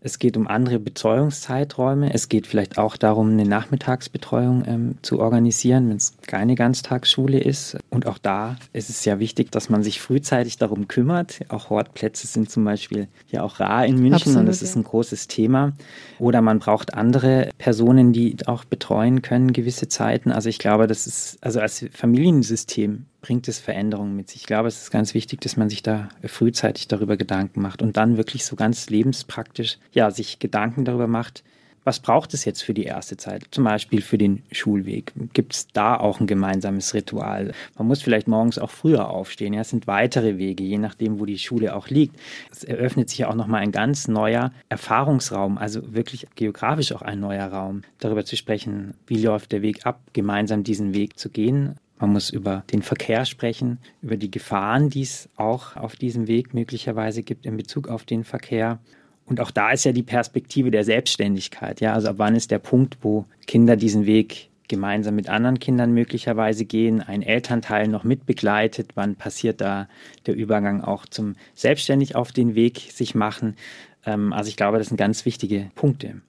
Es 0.00 0.18
geht 0.18 0.36
um 0.36 0.46
andere 0.46 0.78
Betreuungszeiträume. 0.78 2.12
Es 2.12 2.28
geht 2.28 2.46
vielleicht 2.46 2.78
auch 2.78 2.96
darum, 2.96 3.30
eine 3.30 3.44
Nachmittagsbetreuung 3.44 4.64
ähm, 4.66 4.94
zu 5.02 5.18
organisieren, 5.18 5.88
wenn 5.88 5.96
es 5.96 6.14
keine 6.26 6.54
Ganztagsschule 6.54 7.40
ist. 7.40 7.76
Und 7.90 8.06
auch 8.06 8.18
da 8.18 8.56
ist 8.72 8.90
es 8.90 9.04
ja 9.04 9.18
wichtig, 9.18 9.50
dass 9.50 9.68
man 9.68 9.82
sich 9.82 10.00
frühzeitig 10.00 10.58
darum 10.58 10.88
kümmert. 10.88 11.40
Auch 11.48 11.70
Hortplätze 11.70 12.26
sind 12.26 12.50
zum 12.50 12.64
Beispiel 12.64 13.08
ja 13.30 13.42
auch 13.42 13.60
rar 13.60 13.86
in 13.86 13.96
München 13.96 14.14
Absolut, 14.14 14.40
und 14.40 14.46
das 14.46 14.62
ist 14.62 14.76
ein 14.76 14.84
großes 14.84 15.28
Thema. 15.28 15.72
Oder 16.18 16.42
man 16.42 16.58
braucht 16.58 16.94
andere 16.94 17.50
Personen, 17.58 18.12
die 18.12 18.36
auch 18.46 18.64
betreuen 18.64 19.22
können 19.22 19.52
gewisse 19.52 19.88
Zeiten. 19.88 20.30
Also 20.30 20.48
ich 20.48 20.58
glaube, 20.58 20.86
das 20.86 21.06
ist 21.06 21.38
also 21.40 21.60
als 21.60 21.84
Familiensystem 21.92 23.06
bringt 23.20 23.48
es 23.48 23.58
Veränderungen 23.58 24.16
mit 24.16 24.28
sich. 24.28 24.42
Ich 24.42 24.46
glaube, 24.46 24.68
es 24.68 24.82
ist 24.82 24.90
ganz 24.90 25.14
wichtig, 25.14 25.40
dass 25.40 25.56
man 25.56 25.68
sich 25.68 25.82
da 25.82 26.08
frühzeitig 26.24 26.88
darüber 26.88 27.16
Gedanken 27.16 27.60
macht 27.60 27.82
und 27.82 27.96
dann 27.96 28.16
wirklich 28.16 28.44
so 28.44 28.56
ganz 28.56 28.88
lebenspraktisch, 28.88 29.78
ja, 29.92 30.10
sich 30.10 30.38
Gedanken 30.38 30.84
darüber 30.84 31.06
macht, 31.06 31.42
was 31.86 32.00
braucht 32.00 32.34
es 32.34 32.44
jetzt 32.44 32.62
für 32.62 32.74
die 32.74 32.82
erste 32.82 33.16
Zeit? 33.16 33.44
Zum 33.52 33.62
Beispiel 33.62 34.02
für 34.02 34.18
den 34.18 34.42
Schulweg. 34.50 35.12
Gibt 35.32 35.54
es 35.54 35.68
da 35.68 35.96
auch 35.96 36.18
ein 36.18 36.26
gemeinsames 36.26 36.94
Ritual? 36.94 37.52
Man 37.78 37.86
muss 37.86 38.02
vielleicht 38.02 38.26
morgens 38.26 38.58
auch 38.58 38.70
früher 38.70 39.08
aufstehen. 39.08 39.54
Ja, 39.54 39.60
es 39.60 39.70
sind 39.70 39.86
weitere 39.86 40.36
Wege, 40.36 40.64
je 40.64 40.78
nachdem, 40.78 41.20
wo 41.20 41.26
die 41.26 41.38
Schule 41.38 41.76
auch 41.76 41.86
liegt. 41.86 42.18
Es 42.50 42.64
eröffnet 42.64 43.08
sich 43.08 43.18
ja 43.18 43.28
auch 43.28 43.36
nochmal 43.36 43.60
ein 43.60 43.70
ganz 43.70 44.08
neuer 44.08 44.50
Erfahrungsraum, 44.68 45.58
also 45.58 45.94
wirklich 45.94 46.26
geografisch 46.34 46.90
auch 46.90 47.02
ein 47.02 47.20
neuer 47.20 47.46
Raum. 47.46 47.82
Darüber 48.00 48.24
zu 48.24 48.36
sprechen, 48.36 48.94
wie 49.06 49.22
läuft 49.22 49.52
der 49.52 49.62
Weg 49.62 49.86
ab, 49.86 50.00
gemeinsam 50.12 50.64
diesen 50.64 50.92
Weg 50.92 51.20
zu 51.20 51.30
gehen 51.30 51.78
man 51.98 52.12
muss 52.12 52.30
über 52.30 52.64
den 52.72 52.82
Verkehr 52.82 53.24
sprechen, 53.24 53.78
über 54.02 54.16
die 54.16 54.30
Gefahren, 54.30 54.90
die 54.90 55.02
es 55.02 55.28
auch 55.36 55.76
auf 55.76 55.96
diesem 55.96 56.26
Weg 56.26 56.54
möglicherweise 56.54 57.22
gibt 57.22 57.46
in 57.46 57.56
Bezug 57.56 57.88
auf 57.88 58.04
den 58.04 58.24
Verkehr. 58.24 58.78
Und 59.24 59.40
auch 59.40 59.50
da 59.50 59.70
ist 59.70 59.84
ja 59.84 59.92
die 59.92 60.02
Perspektive 60.02 60.70
der 60.70 60.84
Selbstständigkeit. 60.84 61.80
Ja, 61.80 61.94
also 61.94 62.08
ab 62.08 62.16
wann 62.18 62.36
ist 62.36 62.50
der 62.50 62.58
Punkt, 62.58 62.98
wo 63.02 63.24
Kinder 63.46 63.76
diesen 63.76 64.06
Weg 64.06 64.50
gemeinsam 64.68 65.14
mit 65.14 65.28
anderen 65.28 65.58
Kindern 65.58 65.92
möglicherweise 65.92 66.64
gehen, 66.64 67.00
ein 67.00 67.22
Elternteil 67.22 67.88
noch 67.88 68.04
mitbegleitet, 68.04 68.90
wann 68.94 69.14
passiert 69.14 69.60
da 69.60 69.88
der 70.26 70.34
Übergang 70.34 70.82
auch 70.82 71.06
zum 71.06 71.36
selbstständig 71.54 72.16
auf 72.16 72.32
den 72.32 72.54
Weg 72.54 72.88
sich 72.92 73.14
machen. 73.14 73.56
Ähm, 74.04 74.32
also 74.32 74.48
ich 74.48 74.56
glaube, 74.56 74.78
das 74.78 74.88
sind 74.88 74.96
ganz 74.96 75.24
wichtige 75.24 75.70
Punkte. 75.74 76.20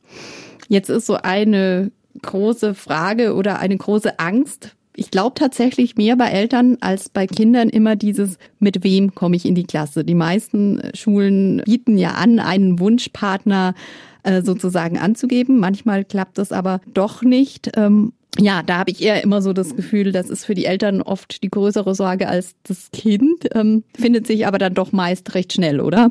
Jetzt 0.67 0.89
ist 0.89 1.07
so 1.07 1.15
eine 1.15 1.91
große 2.21 2.73
Frage 2.73 3.33
oder 3.35 3.59
eine 3.59 3.77
große 3.77 4.19
Angst 4.19 4.76
ich 4.97 5.11
glaube 5.11 5.35
tatsächlich 5.35 5.95
mehr 5.95 6.15
bei 6.15 6.29
Eltern 6.29 6.77
als 6.81 7.07
bei 7.07 7.27
Kindern 7.27 7.69
immer 7.69 7.95
dieses, 7.95 8.39
mit 8.59 8.83
wem 8.83 9.13
komme 9.13 9.35
ich 9.35 9.45
in 9.45 9.53
die 9.53 9.65
Klasse. 9.65 10.03
Die 10.03 10.15
meisten 10.15 10.81
Schulen 10.95 11.61
bieten 11.65 11.97
ja 11.97 12.13
an, 12.13 12.39
einen 12.39 12.79
Wunschpartner 12.79 13.75
äh, 14.23 14.41
sozusagen 14.41 14.97
anzugeben. 14.97 15.59
Manchmal 15.59 16.03
klappt 16.03 16.39
das 16.39 16.51
aber 16.51 16.81
doch 16.91 17.21
nicht. 17.21 17.69
Ähm, 17.77 18.11
ja, 18.39 18.63
da 18.63 18.79
habe 18.79 18.89
ich 18.89 19.03
eher 19.03 19.23
immer 19.23 19.43
so 19.43 19.53
das 19.53 19.75
Gefühl, 19.75 20.11
das 20.11 20.31
ist 20.31 20.45
für 20.45 20.55
die 20.55 20.65
Eltern 20.65 21.03
oft 21.03 21.43
die 21.43 21.49
größere 21.49 21.93
Sorge 21.93 22.27
als 22.27 22.55
das 22.63 22.89
Kind, 22.91 23.47
ähm, 23.53 23.83
findet 23.95 24.25
sich 24.25 24.47
aber 24.47 24.57
dann 24.57 24.73
doch 24.73 24.91
meist 24.91 25.35
recht 25.35 25.53
schnell, 25.53 25.79
oder? 25.79 26.09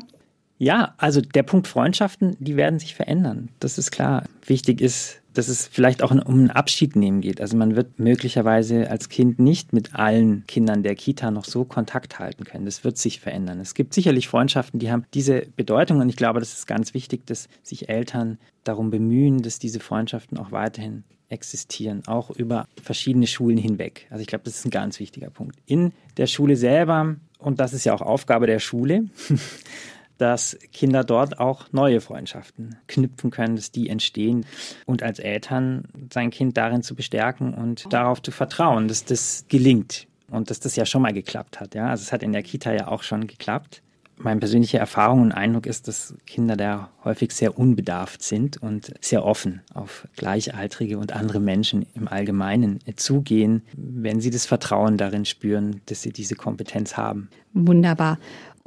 Ja, 0.59 0.95
also 0.97 1.19
der 1.19 1.43
Punkt 1.43 1.67
Freundschaften, 1.67 2.37
die 2.39 2.55
werden 2.55 2.79
sich 2.79 2.95
verändern. 2.95 3.49
Das 3.59 3.77
ist 3.77 3.91
klar. 3.91 4.23
Wichtig 4.45 4.81
ist, 4.81 5.19
dass 5.37 5.49
es 5.49 5.67
vielleicht 5.67 6.01
auch 6.01 6.11
um 6.11 6.19
einen 6.19 6.49
Abschied 6.49 6.95
nehmen 6.95 7.21
geht. 7.21 7.41
Also 7.41 7.55
man 7.57 7.75
wird 7.75 7.99
möglicherweise 7.99 8.89
als 8.89 9.07
Kind 9.07 9.37
nicht 9.37 9.71
mit 9.71 9.93
allen 9.93 10.45
Kindern 10.47 10.81
der 10.81 10.95
Kita 10.95 11.29
noch 11.29 11.45
so 11.45 11.63
Kontakt 11.63 12.17
halten 12.17 12.43
können. 12.43 12.65
Das 12.65 12.83
wird 12.83 12.97
sich 12.97 13.19
verändern. 13.19 13.59
Es 13.59 13.75
gibt 13.75 13.93
sicherlich 13.93 14.27
Freundschaften, 14.27 14.79
die 14.79 14.91
haben 14.91 15.05
diese 15.13 15.45
Bedeutung 15.55 15.99
und 15.99 16.09
ich 16.09 16.15
glaube, 16.15 16.39
das 16.39 16.53
ist 16.53 16.65
ganz 16.65 16.95
wichtig, 16.95 17.27
dass 17.27 17.49
sich 17.61 17.87
Eltern 17.87 18.39
darum 18.63 18.89
bemühen, 18.89 19.43
dass 19.43 19.59
diese 19.59 19.79
Freundschaften 19.79 20.39
auch 20.39 20.51
weiterhin 20.51 21.03
existieren, 21.29 22.01
auch 22.07 22.31
über 22.31 22.67
verschiedene 22.81 23.27
Schulen 23.27 23.57
hinweg. 23.57 24.07
Also 24.09 24.21
ich 24.21 24.27
glaube, 24.27 24.45
das 24.45 24.55
ist 24.55 24.65
ein 24.65 24.71
ganz 24.71 24.99
wichtiger 24.99 25.29
Punkt. 25.29 25.57
In 25.67 25.91
der 26.17 26.25
Schule 26.27 26.55
selber, 26.55 27.15
und 27.37 27.59
das 27.59 27.73
ist 27.73 27.85
ja 27.85 27.93
auch 27.93 28.01
Aufgabe 28.01 28.47
der 28.47 28.59
Schule, 28.59 29.05
dass 30.17 30.57
Kinder 30.71 31.03
dort 31.03 31.39
auch 31.39 31.71
neue 31.71 32.01
Freundschaften 32.01 32.77
knüpfen 32.87 33.31
können, 33.31 33.55
dass 33.55 33.71
die 33.71 33.89
entstehen 33.89 34.45
und 34.85 35.03
als 35.03 35.19
Eltern 35.19 35.85
sein 36.11 36.31
Kind 36.31 36.57
darin 36.57 36.83
zu 36.83 36.95
bestärken 36.95 37.53
und 37.53 37.91
darauf 37.91 38.21
zu 38.21 38.31
vertrauen, 38.31 38.87
dass 38.87 39.05
das 39.05 39.45
gelingt 39.47 40.07
und 40.29 40.49
dass 40.49 40.59
das 40.59 40.75
ja 40.75 40.85
schon 40.85 41.01
mal 41.01 41.13
geklappt 41.13 41.59
hat. 41.59 41.75
Ja, 41.75 41.87
also 41.87 42.01
es 42.01 42.11
hat 42.11 42.23
in 42.23 42.33
der 42.33 42.43
Kita 42.43 42.73
ja 42.73 42.87
auch 42.87 43.03
schon 43.03 43.27
geklappt. 43.27 43.81
Meine 44.19 44.39
persönliche 44.39 44.79
Erfahrung 44.79 45.21
und 45.21 45.31
Eindruck 45.31 45.67
ist, 45.67 45.87
dass 45.87 46.15
Kinder 46.25 46.57
da 46.57 46.89
häufig 47.03 47.31
sehr 47.33 47.59
unbedarft 47.59 48.23
sind 48.23 48.57
und 48.57 48.91
sehr 48.99 49.23
offen 49.23 49.61
auf 49.75 50.07
Gleichaltrige 50.15 50.97
und 50.97 51.13
andere 51.13 51.39
Menschen 51.39 51.85
im 51.93 52.07
Allgemeinen 52.07 52.79
zugehen, 52.95 53.61
wenn 53.75 54.19
sie 54.19 54.31
das 54.31 54.47
Vertrauen 54.47 54.97
darin 54.97 55.25
spüren, 55.25 55.81
dass 55.85 56.01
sie 56.01 56.11
diese 56.11 56.33
Kompetenz 56.33 56.97
haben. 56.97 57.29
Wunderbar. 57.53 58.17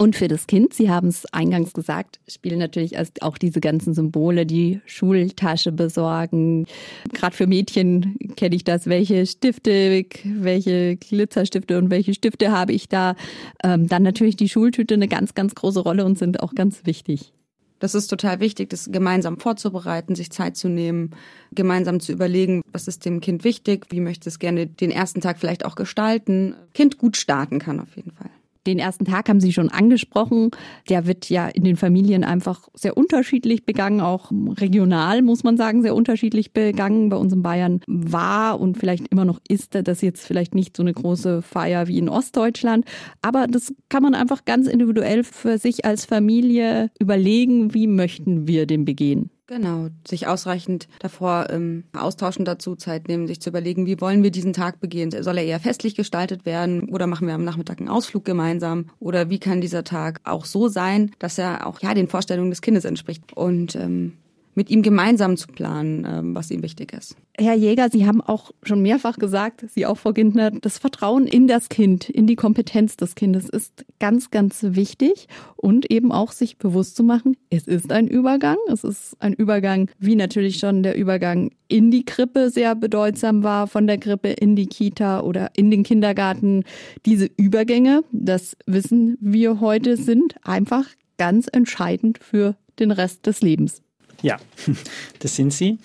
Und 0.01 0.17
für 0.17 0.29
das 0.29 0.47
Kind, 0.47 0.73
Sie 0.73 0.89
haben 0.89 1.09
es 1.09 1.27
eingangs 1.27 1.75
gesagt, 1.75 2.21
spielen 2.27 2.59
natürlich 2.59 2.97
auch 3.21 3.37
diese 3.37 3.61
ganzen 3.61 3.93
Symbole, 3.93 4.47
die 4.47 4.81
Schultasche 4.87 5.73
besorgen. 5.73 6.65
Gerade 7.13 7.37
für 7.37 7.47
Mädchen 7.47 8.17
kenne 8.35 8.57
ich 8.57 8.65
das, 8.65 8.87
welche 8.87 9.27
Stifte, 9.27 10.07
welche 10.25 10.97
Glitzerstifte 10.97 11.77
und 11.77 11.91
welche 11.91 12.15
Stifte 12.15 12.51
habe 12.51 12.73
ich 12.73 12.89
da. 12.89 13.15
Ähm, 13.63 13.89
dann 13.89 14.03
natürlich 14.03 14.37
die 14.37 14.49
Schultüte 14.49 14.95
eine 14.95 15.07
ganz, 15.07 15.35
ganz 15.35 15.55
große 15.55 15.81
Rolle 15.81 16.07
und 16.07 16.17
sind 16.19 16.43
auch 16.43 16.55
ganz 16.55 16.87
wichtig. 16.87 17.35
Das 17.79 17.95
ist 17.95 18.07
total 18.07 18.41
wichtig, 18.41 18.71
das 18.71 18.91
gemeinsam 18.91 19.37
vorzubereiten, 19.39 20.15
sich 20.15 20.31
Zeit 20.31 20.57
zu 20.57 20.71
nehmen, 20.71 21.11
gemeinsam 21.53 22.01
zu 22.01 22.13
überlegen, 22.13 22.63
was 22.73 22.89
ist 22.89 23.05
dem 23.05 23.21
Kind 23.21 23.45
wichtig, 23.45 23.89
wie 23.91 24.01
möchte 24.01 24.31
es 24.31 24.39
gerne 24.39 24.67
den 24.67 24.93
ersten 24.93 25.21
Tag 25.21 25.39
vielleicht 25.39 25.67
auch 25.67 25.75
gestalten. 25.75 26.55
Kind 26.73 26.97
gut 26.97 27.19
starten 27.19 27.59
kann 27.59 27.81
auf 27.81 27.97
jeden 27.97 28.13
Fall. 28.13 28.30
Den 28.67 28.79
ersten 28.79 29.07
Tag 29.07 29.29
haben 29.29 29.41
Sie 29.41 29.53
schon 29.53 29.71
angesprochen. 29.71 30.51
Der 30.89 31.07
wird 31.07 31.31
ja 31.31 31.49
in 31.49 31.65
den 31.65 31.77
Familien 31.77 32.25
einfach 32.25 32.69
sehr 32.75 32.97
unterschiedlich 32.97 33.65
begangen, 33.65 34.01
auch 34.01 34.31
regional 34.59 35.23
muss 35.23 35.45
man 35.45 35.57
sagen, 35.57 35.83
sehr 35.83 35.95
unterschiedlich 35.95 36.53
begangen. 36.53 37.09
Bei 37.09 37.17
uns 37.17 37.33
in 37.33 37.43
Bayern 37.43 37.81
war 37.87 38.61
und 38.61 38.77
vielleicht 38.77 39.09
immer 39.09 39.25
noch 39.25 39.41
ist 39.49 39.75
das 39.75 40.03
jetzt 40.03 40.27
vielleicht 40.27 40.55
nicht 40.55 40.77
so 40.77 40.83
eine 40.83 40.93
große 40.93 41.43
Feier 41.43 41.89
wie 41.89 41.99
in 41.99 42.09
Ostdeutschland. 42.09 42.85
Aber 43.23 43.47
das 43.47 43.75
kann 43.89 44.03
man 44.03 44.15
einfach 44.15 44.45
ganz 44.45 44.67
individuell 44.67 45.25
für 45.25 45.59
sich 45.59 45.85
als 45.85 46.05
Familie 46.05 46.91
überlegen, 46.99 47.73
wie 47.73 47.87
möchten 47.87 48.47
wir 48.47 48.67
den 48.67 48.85
begehen. 48.85 49.31
Genau, 49.51 49.89
sich 50.07 50.29
ausreichend 50.29 50.87
davor 51.01 51.49
ähm, 51.51 51.83
austauschen 51.93 52.45
dazu, 52.45 52.77
Zeit 52.77 53.09
nehmen, 53.09 53.27
sich 53.27 53.41
zu 53.41 53.51
überlegen, 53.51 53.85
wie 53.85 54.01
wollen 54.01 54.23
wir 54.23 54.31
diesen 54.31 54.53
Tag 54.53 54.79
begehen? 54.79 55.11
Soll 55.11 55.39
er 55.39 55.45
eher 55.45 55.59
festlich 55.59 55.97
gestaltet 55.97 56.47
werden 56.47 56.89
oder 56.89 57.09
machen 57.09 57.27
wir 57.27 57.35
am 57.35 57.43
Nachmittag 57.43 57.81
einen 57.81 57.89
Ausflug 57.89 58.25
gemeinsam? 58.25 58.87
Oder 59.01 59.29
wie 59.29 59.41
kann 59.41 59.61
dieser 59.61 59.83
Tag 59.83 60.21
auch 60.23 60.45
so 60.45 60.69
sein, 60.69 61.11
dass 61.19 61.37
er 61.37 61.67
auch 61.67 61.81
ja 61.81 61.95
den 61.95 62.07
Vorstellungen 62.07 62.51
des 62.51 62.63
Kindes 62.63 62.85
entspricht? 62.85 63.33
Und 63.33 63.75
ähm, 63.75 64.13
mit 64.55 64.71
ihm 64.71 64.83
gemeinsam 64.83 65.37
zu 65.37 65.49
planen, 65.49 66.07
ähm, 66.09 66.35
was 66.35 66.51
ihm 66.51 66.63
wichtig 66.63 66.93
ist. 66.93 67.17
Herr 67.39 67.55
Jäger, 67.55 67.89
Sie 67.91 68.07
haben 68.07 68.21
auch 68.21 68.51
schon 68.63 68.83
mehrfach 68.83 69.17
gesagt, 69.17 69.65
Sie 69.69 69.87
auch, 69.87 69.97
Frau 69.97 70.13
Gintner, 70.13 70.51
das 70.51 70.79
Vertrauen 70.79 71.27
in 71.27 71.47
das 71.47 71.69
Kind, 71.69 72.11
in 72.11 72.27
die 72.27 72.37
Kompetenz 72.37 72.97
des 72.97 73.15
Kindes 73.15 73.49
ist 73.49 73.85
ganz, 73.99 74.31
ganz 74.31 74.59
wichtig 74.63 75.29
und 75.57 75.91
eben 75.91 76.13
auch 76.13 76.33
sich 76.33 76.59
bewusst 76.59 76.97
zu 76.97 77.03
machen, 77.03 77.37
es 77.51 77.67
ist 77.67 77.93
ein 77.93 78.09
Übergang. 78.09 78.57
Es 78.69 78.85
ist 78.85 79.17
ein 79.21 79.33
Übergang, 79.33 79.91
wie 79.99 80.17
natürlich 80.17 80.59
schon 80.59 80.83
der 80.83 80.97
Übergang 80.97 81.51
in 81.69 81.91
die 81.91 82.05
Krippe 82.05 82.51
sehr 82.51 82.75
bedeutsam 82.75 83.43
war, 83.43 83.67
von 83.67 83.87
der 83.87 83.99
Krippe 83.99 84.29
in 84.29 84.57
die 84.57 84.67
Kita 84.67 85.21
oder 85.21 85.51
in 85.57 85.71
den 85.71 85.83
Kindergarten. 85.83 86.65
Diese 87.07 87.29
Übergänge, 87.37 88.03
das 88.13 88.57
wissen 88.67 89.17
wir 89.21 89.61
heute, 89.61 89.97
sind 89.97 90.35
einfach 90.43 90.87
ganz 91.19 91.49
entscheidend 91.53 92.19
für 92.23 92.57
den 92.79 92.91
Rest 92.91 93.27
des 93.27 93.43
Lebens. 93.43 93.83
Ja, 94.23 94.39
das 95.19 95.37
sind 95.37 95.53
sie. 95.53 95.79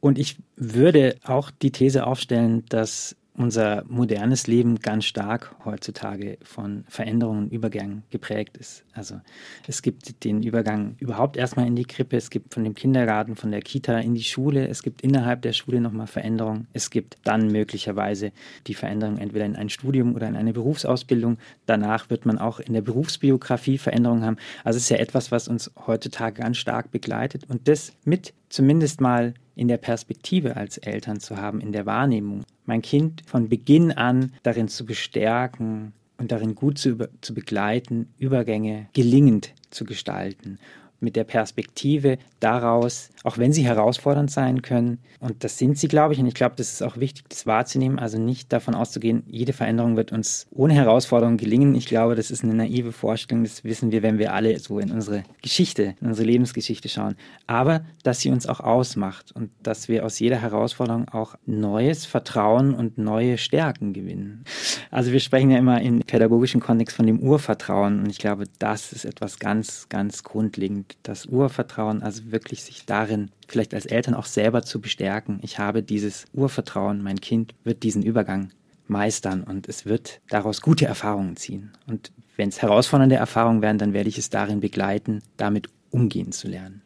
Und 0.00 0.18
ich 0.18 0.36
würde 0.56 1.16
auch 1.24 1.50
die 1.50 1.72
These 1.72 2.06
aufstellen, 2.06 2.64
dass 2.68 3.16
unser 3.34 3.84
modernes 3.88 4.46
Leben 4.46 4.76
ganz 4.80 5.04
stark 5.04 5.54
heutzutage 5.64 6.38
von 6.42 6.84
Veränderungen 6.88 7.44
und 7.44 7.52
Übergängen 7.52 8.02
geprägt 8.10 8.56
ist. 8.56 8.84
Also 8.92 9.20
es 9.66 9.82
gibt 9.82 10.24
den 10.24 10.42
Übergang 10.42 10.96
überhaupt 10.98 11.36
erstmal 11.36 11.66
in 11.66 11.76
die 11.76 11.84
Krippe, 11.84 12.16
es 12.16 12.30
gibt 12.30 12.54
von 12.54 12.64
dem 12.64 12.74
Kindergarten, 12.74 13.36
von 13.36 13.50
der 13.50 13.62
Kita 13.62 13.98
in 13.98 14.14
die 14.14 14.24
Schule, 14.24 14.68
es 14.68 14.82
gibt 14.82 15.02
innerhalb 15.02 15.42
der 15.42 15.52
Schule 15.52 15.80
nochmal 15.80 16.06
Veränderungen, 16.06 16.66
es 16.72 16.90
gibt 16.90 17.18
dann 17.24 17.48
möglicherweise 17.48 18.32
die 18.66 18.74
Veränderung 18.74 19.18
entweder 19.18 19.46
in 19.46 19.56
ein 19.56 19.68
Studium 19.68 20.14
oder 20.14 20.28
in 20.28 20.36
eine 20.36 20.52
Berufsausbildung. 20.52 21.38
Danach 21.66 22.10
wird 22.10 22.26
man 22.26 22.38
auch 22.38 22.60
in 22.60 22.74
der 22.74 22.82
Berufsbiografie 22.82 23.78
Veränderungen 23.78 24.24
haben. 24.24 24.36
Also 24.64 24.76
es 24.76 24.84
ist 24.84 24.90
ja 24.90 24.98
etwas, 24.98 25.30
was 25.30 25.48
uns 25.48 25.70
heutzutage 25.86 26.42
ganz 26.42 26.58
stark 26.58 26.90
begleitet 26.90 27.44
und 27.48 27.68
das 27.68 27.92
mit 28.04 28.34
zumindest 28.48 29.00
mal 29.00 29.34
in 29.60 29.68
der 29.68 29.76
Perspektive 29.76 30.56
als 30.56 30.78
Eltern 30.78 31.20
zu 31.20 31.36
haben, 31.36 31.60
in 31.60 31.70
der 31.70 31.84
Wahrnehmung, 31.84 32.44
mein 32.64 32.80
Kind 32.80 33.22
von 33.26 33.50
Beginn 33.50 33.92
an 33.92 34.32
darin 34.42 34.68
zu 34.68 34.86
bestärken 34.86 35.92
und 36.16 36.32
darin 36.32 36.54
gut 36.54 36.78
zu, 36.78 36.96
zu 37.20 37.34
begleiten, 37.34 38.08
Übergänge 38.16 38.88
gelingend 38.94 39.52
zu 39.68 39.84
gestalten 39.84 40.58
mit 41.00 41.16
der 41.16 41.24
Perspektive 41.24 42.18
daraus, 42.40 43.10
auch 43.24 43.38
wenn 43.38 43.52
sie 43.52 43.64
herausfordernd 43.64 44.30
sein 44.30 44.62
können, 44.62 44.98
und 45.20 45.44
das 45.44 45.58
sind 45.58 45.76
sie, 45.76 45.88
glaube 45.88 46.14
ich, 46.14 46.20
und 46.20 46.26
ich 46.26 46.34
glaube, 46.34 46.54
das 46.56 46.72
ist 46.72 46.82
auch 46.82 46.96
wichtig, 46.96 47.24
das 47.28 47.46
wahrzunehmen, 47.46 47.98
also 47.98 48.18
nicht 48.18 48.52
davon 48.52 48.74
auszugehen, 48.74 49.22
jede 49.26 49.52
Veränderung 49.52 49.96
wird 49.96 50.12
uns 50.12 50.46
ohne 50.50 50.72
Herausforderung 50.72 51.36
gelingen. 51.36 51.74
Ich 51.74 51.84
glaube, 51.84 52.14
das 52.14 52.30
ist 52.30 52.42
eine 52.42 52.54
naive 52.54 52.92
Vorstellung, 52.92 53.44
das 53.44 53.62
wissen 53.62 53.92
wir, 53.92 54.02
wenn 54.02 54.18
wir 54.18 54.32
alle 54.32 54.58
so 54.58 54.78
in 54.78 54.90
unsere 54.90 55.24
Geschichte, 55.42 55.94
in 56.00 56.08
unsere 56.08 56.26
Lebensgeschichte 56.26 56.88
schauen. 56.88 57.16
Aber, 57.46 57.84
dass 58.02 58.20
sie 58.20 58.30
uns 58.30 58.46
auch 58.46 58.60
ausmacht 58.60 59.32
und 59.32 59.50
dass 59.62 59.88
wir 59.88 60.06
aus 60.06 60.18
jeder 60.18 60.40
Herausforderung 60.40 61.08
auch 61.08 61.34
neues 61.44 62.06
Vertrauen 62.06 62.74
und 62.74 62.96
neue 62.96 63.36
Stärken 63.36 63.92
gewinnen. 63.92 64.44
Also 64.90 65.12
wir 65.12 65.20
sprechen 65.20 65.50
ja 65.50 65.58
immer 65.58 65.82
im 65.82 66.00
pädagogischen 66.00 66.60
Kontext 66.60 66.96
von 66.96 67.06
dem 67.06 67.20
Urvertrauen 67.20 68.00
und 68.00 68.10
ich 68.10 68.18
glaube, 68.18 68.44
das 68.58 68.92
ist 68.92 69.04
etwas 69.04 69.38
ganz, 69.38 69.88
ganz 69.90 70.22
grundlegend. 70.22 70.89
Das 71.02 71.26
Urvertrauen, 71.26 72.02
also 72.02 72.30
wirklich 72.32 72.62
sich 72.62 72.86
darin 72.86 73.30
vielleicht 73.48 73.74
als 73.74 73.86
Eltern 73.86 74.14
auch 74.14 74.26
selber 74.26 74.62
zu 74.62 74.80
bestärken. 74.80 75.40
Ich 75.42 75.58
habe 75.58 75.82
dieses 75.82 76.26
Urvertrauen, 76.32 77.02
mein 77.02 77.20
Kind 77.20 77.54
wird 77.64 77.82
diesen 77.82 78.02
Übergang 78.02 78.50
meistern 78.86 79.42
und 79.44 79.68
es 79.68 79.86
wird 79.86 80.20
daraus 80.28 80.60
gute 80.60 80.86
Erfahrungen 80.86 81.36
ziehen. 81.36 81.72
Und 81.86 82.12
wenn 82.36 82.48
es 82.48 82.60
herausfordernde 82.60 83.16
Erfahrungen 83.16 83.62
werden, 83.62 83.78
dann 83.78 83.92
werde 83.92 84.08
ich 84.08 84.18
es 84.18 84.30
darin 84.30 84.60
begleiten, 84.60 85.22
damit 85.36 85.68
umgehen 85.90 86.32
zu 86.32 86.48
lernen. 86.48 86.82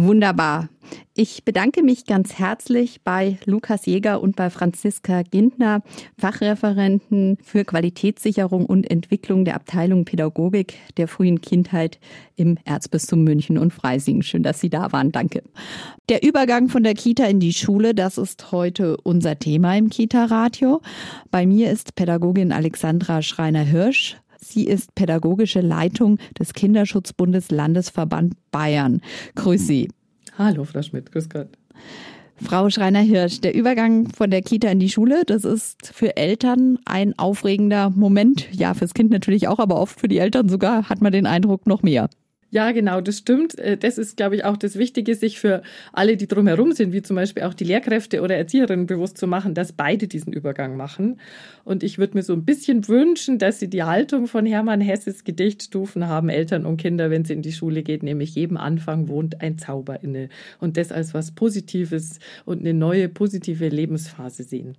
Wunderbar. 0.00 0.68
Ich 1.16 1.44
bedanke 1.44 1.82
mich 1.82 2.06
ganz 2.06 2.38
herzlich 2.38 3.00
bei 3.02 3.36
Lukas 3.46 3.84
Jäger 3.84 4.22
und 4.22 4.36
bei 4.36 4.48
Franziska 4.48 5.22
Gintner, 5.22 5.82
Fachreferenten 6.16 7.36
für 7.42 7.64
Qualitätssicherung 7.64 8.64
und 8.64 8.88
Entwicklung 8.88 9.44
der 9.44 9.56
Abteilung 9.56 10.04
Pädagogik 10.04 10.76
der 10.98 11.08
frühen 11.08 11.40
Kindheit 11.40 11.98
im 12.36 12.58
Erzbistum 12.64 13.24
München 13.24 13.58
und 13.58 13.74
Freising. 13.74 14.22
Schön, 14.22 14.44
dass 14.44 14.60
Sie 14.60 14.70
da 14.70 14.92
waren. 14.92 15.10
Danke. 15.10 15.42
Der 16.08 16.22
Übergang 16.22 16.68
von 16.68 16.84
der 16.84 16.94
Kita 16.94 17.24
in 17.24 17.40
die 17.40 17.52
Schule, 17.52 17.92
das 17.92 18.18
ist 18.18 18.52
heute 18.52 18.98
unser 18.98 19.40
Thema 19.40 19.76
im 19.76 19.90
Kita-Radio. 19.90 20.80
Bei 21.32 21.44
mir 21.44 21.72
ist 21.72 21.96
Pädagogin 21.96 22.52
Alexandra 22.52 23.20
Schreiner-Hirsch. 23.20 24.16
Sie 24.48 24.64
ist 24.64 24.94
pädagogische 24.94 25.60
Leitung 25.60 26.18
des 26.38 26.52
Kinderschutzbundes 26.52 27.50
Landesverband 27.50 28.34
Bayern. 28.50 29.00
Grüß 29.34 29.66
Sie. 29.66 29.88
Hallo, 30.36 30.64
Frau 30.64 30.82
Schmidt. 30.82 31.12
Grüß 31.12 31.28
Gott. 31.28 31.48
Frau 32.40 32.70
Schreiner-Hirsch, 32.70 33.40
der 33.40 33.54
Übergang 33.54 34.08
von 34.10 34.30
der 34.30 34.42
Kita 34.42 34.68
in 34.68 34.78
die 34.78 34.88
Schule, 34.88 35.24
das 35.26 35.44
ist 35.44 35.90
für 35.92 36.16
Eltern 36.16 36.78
ein 36.84 37.18
aufregender 37.18 37.90
Moment. 37.90 38.48
Ja, 38.52 38.74
fürs 38.74 38.94
Kind 38.94 39.10
natürlich 39.10 39.48
auch, 39.48 39.58
aber 39.58 39.80
oft 39.80 39.98
für 39.98 40.06
die 40.06 40.18
Eltern 40.18 40.48
sogar 40.48 40.88
hat 40.88 41.02
man 41.02 41.12
den 41.12 41.26
Eindruck 41.26 41.66
noch 41.66 41.82
mehr. 41.82 42.08
Ja, 42.50 42.72
genau, 42.72 43.02
das 43.02 43.18
stimmt. 43.18 43.58
Äh, 43.58 43.76
das 43.76 43.98
ist, 43.98 44.16
glaube 44.16 44.34
ich, 44.36 44.44
auch 44.44 44.56
das 44.56 44.76
Wichtige, 44.78 45.14
sich 45.14 45.38
für 45.38 45.62
alle, 45.92 46.16
die 46.16 46.26
drumherum 46.26 46.72
sind, 46.72 46.94
wie 46.94 47.02
zum 47.02 47.16
Beispiel 47.16 47.42
auch 47.42 47.52
die 47.52 47.64
Lehrkräfte 47.64 48.22
oder 48.22 48.36
Erzieherinnen 48.36 48.86
bewusst 48.86 49.18
zu 49.18 49.26
machen, 49.26 49.52
dass 49.52 49.72
beide 49.72 50.08
diesen 50.08 50.32
Übergang 50.32 50.76
machen. 50.76 51.20
Und 51.64 51.82
ich 51.82 51.98
würde 51.98 52.16
mir 52.16 52.22
so 52.22 52.32
ein 52.32 52.46
bisschen 52.46 52.88
wünschen, 52.88 53.38
dass 53.38 53.60
sie 53.60 53.68
die 53.68 53.82
Haltung 53.82 54.26
von 54.28 54.46
Hermann 54.46 54.80
Hesses 54.80 55.24
Gedichtstufen 55.24 56.08
haben, 56.08 56.30
Eltern 56.30 56.64
und 56.64 56.78
Kinder, 56.78 57.10
wenn 57.10 57.26
sie 57.26 57.34
in 57.34 57.42
die 57.42 57.52
Schule 57.52 57.82
geht, 57.82 58.02
nämlich 58.02 58.34
jedem 58.34 58.56
Anfang 58.56 59.08
wohnt 59.08 59.42
ein 59.42 59.58
Zauber 59.58 60.02
inne. 60.02 60.30
Und 60.58 60.78
das 60.78 60.90
als 60.90 61.12
was 61.12 61.32
Positives 61.32 62.18
und 62.46 62.60
eine 62.60 62.72
neue 62.72 63.10
positive 63.10 63.68
Lebensphase 63.68 64.42
sehen. 64.42 64.74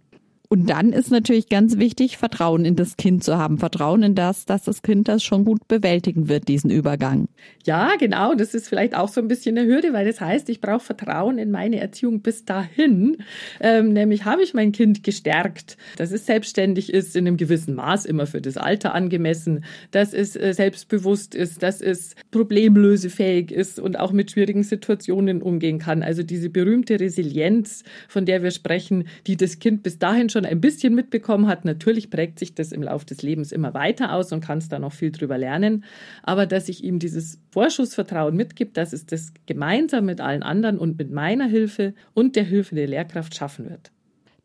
Und 0.51 0.67
dann 0.67 0.93
ist 0.93 1.11
natürlich 1.11 1.47
ganz 1.47 1.77
wichtig, 1.77 2.17
Vertrauen 2.17 2.65
in 2.65 2.75
das 2.75 2.97
Kind 2.97 3.23
zu 3.23 3.37
haben. 3.37 3.59
Vertrauen 3.59 4.01
in 4.01 4.15
das, 4.15 4.45
dass 4.45 4.63
das 4.63 4.81
Kind 4.81 5.07
das 5.07 5.23
schon 5.23 5.45
gut 5.45 5.67
bewältigen 5.67 6.27
wird, 6.27 6.47
diesen 6.47 6.71
Übergang. 6.71 7.27
Ja, 7.67 7.91
genau. 7.99 8.33
Das 8.33 8.55
ist 8.55 8.67
vielleicht 8.67 8.95
auch 8.95 9.09
so 9.09 9.21
ein 9.21 9.27
bisschen 9.27 9.55
eine 9.59 9.67
Hürde, 9.67 9.93
weil 9.93 10.07
das 10.07 10.19
heißt, 10.19 10.49
ich 10.49 10.59
brauche 10.59 10.79
Vertrauen 10.79 11.37
in 11.37 11.51
meine 11.51 11.79
Erziehung 11.79 12.21
bis 12.21 12.45
dahin. 12.45 13.17
Ähm, 13.59 13.93
nämlich 13.93 14.25
habe 14.25 14.41
ich 14.41 14.55
mein 14.55 14.71
Kind 14.71 15.03
gestärkt, 15.03 15.77
dass 15.97 16.11
es 16.11 16.25
selbstständig 16.25 16.91
ist, 16.91 17.15
in 17.15 17.27
einem 17.27 17.37
gewissen 17.37 17.75
Maß, 17.75 18.05
immer 18.05 18.25
für 18.25 18.41
das 18.41 18.57
Alter 18.57 18.95
angemessen, 18.95 19.63
dass 19.91 20.15
es 20.15 20.35
äh, 20.35 20.55
selbstbewusst 20.55 21.35
ist, 21.35 21.61
dass 21.61 21.79
es 21.79 22.15
problemlösefähig 22.31 23.51
ist 23.51 23.79
und 23.79 23.99
auch 23.99 24.13
mit 24.13 24.31
schwierigen 24.31 24.63
Situationen 24.63 25.43
umgehen 25.43 25.77
kann. 25.77 26.01
Also 26.01 26.23
diese 26.23 26.49
berühmte 26.49 26.99
Resilienz, 26.99 27.83
von 28.07 28.25
der 28.25 28.41
wir 28.41 28.49
sprechen, 28.49 29.07
die 29.27 29.37
das 29.37 29.59
Kind 29.59 29.83
bis 29.83 29.99
dahin 29.99 30.29
schon 30.29 30.38
schon 30.39 30.45
ein 30.45 30.61
bisschen 30.61 30.95
mitbekommen 30.95 31.47
hat, 31.47 31.65
natürlich 31.65 32.09
prägt 32.09 32.39
sich 32.39 32.55
das 32.55 32.71
im 32.71 32.81
Laufe 32.81 33.05
des 33.05 33.21
Lebens 33.21 33.51
immer 33.51 33.73
weiter 33.73 34.13
aus 34.13 34.31
und 34.31 34.39
kann 34.39 34.59
es 34.59 34.69
da 34.69 34.79
noch 34.79 34.93
viel 34.93 35.11
drüber 35.11 35.37
lernen. 35.37 35.83
Aber 36.23 36.45
dass 36.45 36.69
ich 36.69 36.83
ihm 36.83 36.97
dieses 36.97 37.39
Vorschussvertrauen 37.51 38.35
mitgibt, 38.35 38.77
dass 38.77 38.93
es 38.93 39.05
das 39.05 39.33
gemeinsam 39.47 40.05
mit 40.05 40.21
allen 40.21 40.43
anderen 40.43 40.77
und 40.77 40.97
mit 40.97 41.11
meiner 41.11 41.47
Hilfe 41.47 41.93
und 42.13 42.37
der 42.37 42.45
Hilfe 42.45 42.75
der 42.75 42.87
Lehrkraft 42.87 43.35
schaffen 43.35 43.69
wird 43.69 43.91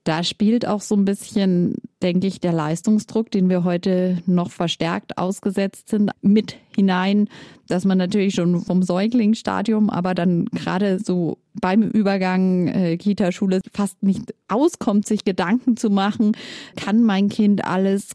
da 0.05 0.23
spielt 0.23 0.67
auch 0.67 0.83
so 0.83 0.95
ein 0.95 1.07
bisschen, 1.07 1.77
denke 2.03 2.27
ich, 2.27 2.39
der 2.39 2.53
Leistungsdruck, 2.53 3.31
den 3.31 3.49
wir 3.49 3.65
heute 3.65 4.19
noch 4.27 4.51
verstärkt 4.51 5.17
ausgesetzt 5.17 5.89
sind, 5.89 6.11
mit 6.21 6.57
hinein, 6.77 7.29
dass 7.69 7.87
man 7.87 7.97
natürlich 7.97 8.35
schon 8.35 8.61
vom 8.61 8.83
Säuglingsstadium, 8.83 9.89
aber 9.89 10.15
dann 10.15 10.45
gerade 10.47 10.99
so 10.99 11.39
beim 11.55 11.83
Übergang 11.83 12.69
äh, 12.69 12.97
Kita-Schule 12.99 13.61
fast 13.73 14.03
nicht 14.03 14.35
auskommt, 14.49 15.07
sich 15.07 15.25
Gedanken 15.25 15.79
zu 15.79 15.89
machen, 15.89 16.37
kann 16.77 17.03
mein 17.03 17.31
Kind 17.31 17.65
alles, 17.65 18.11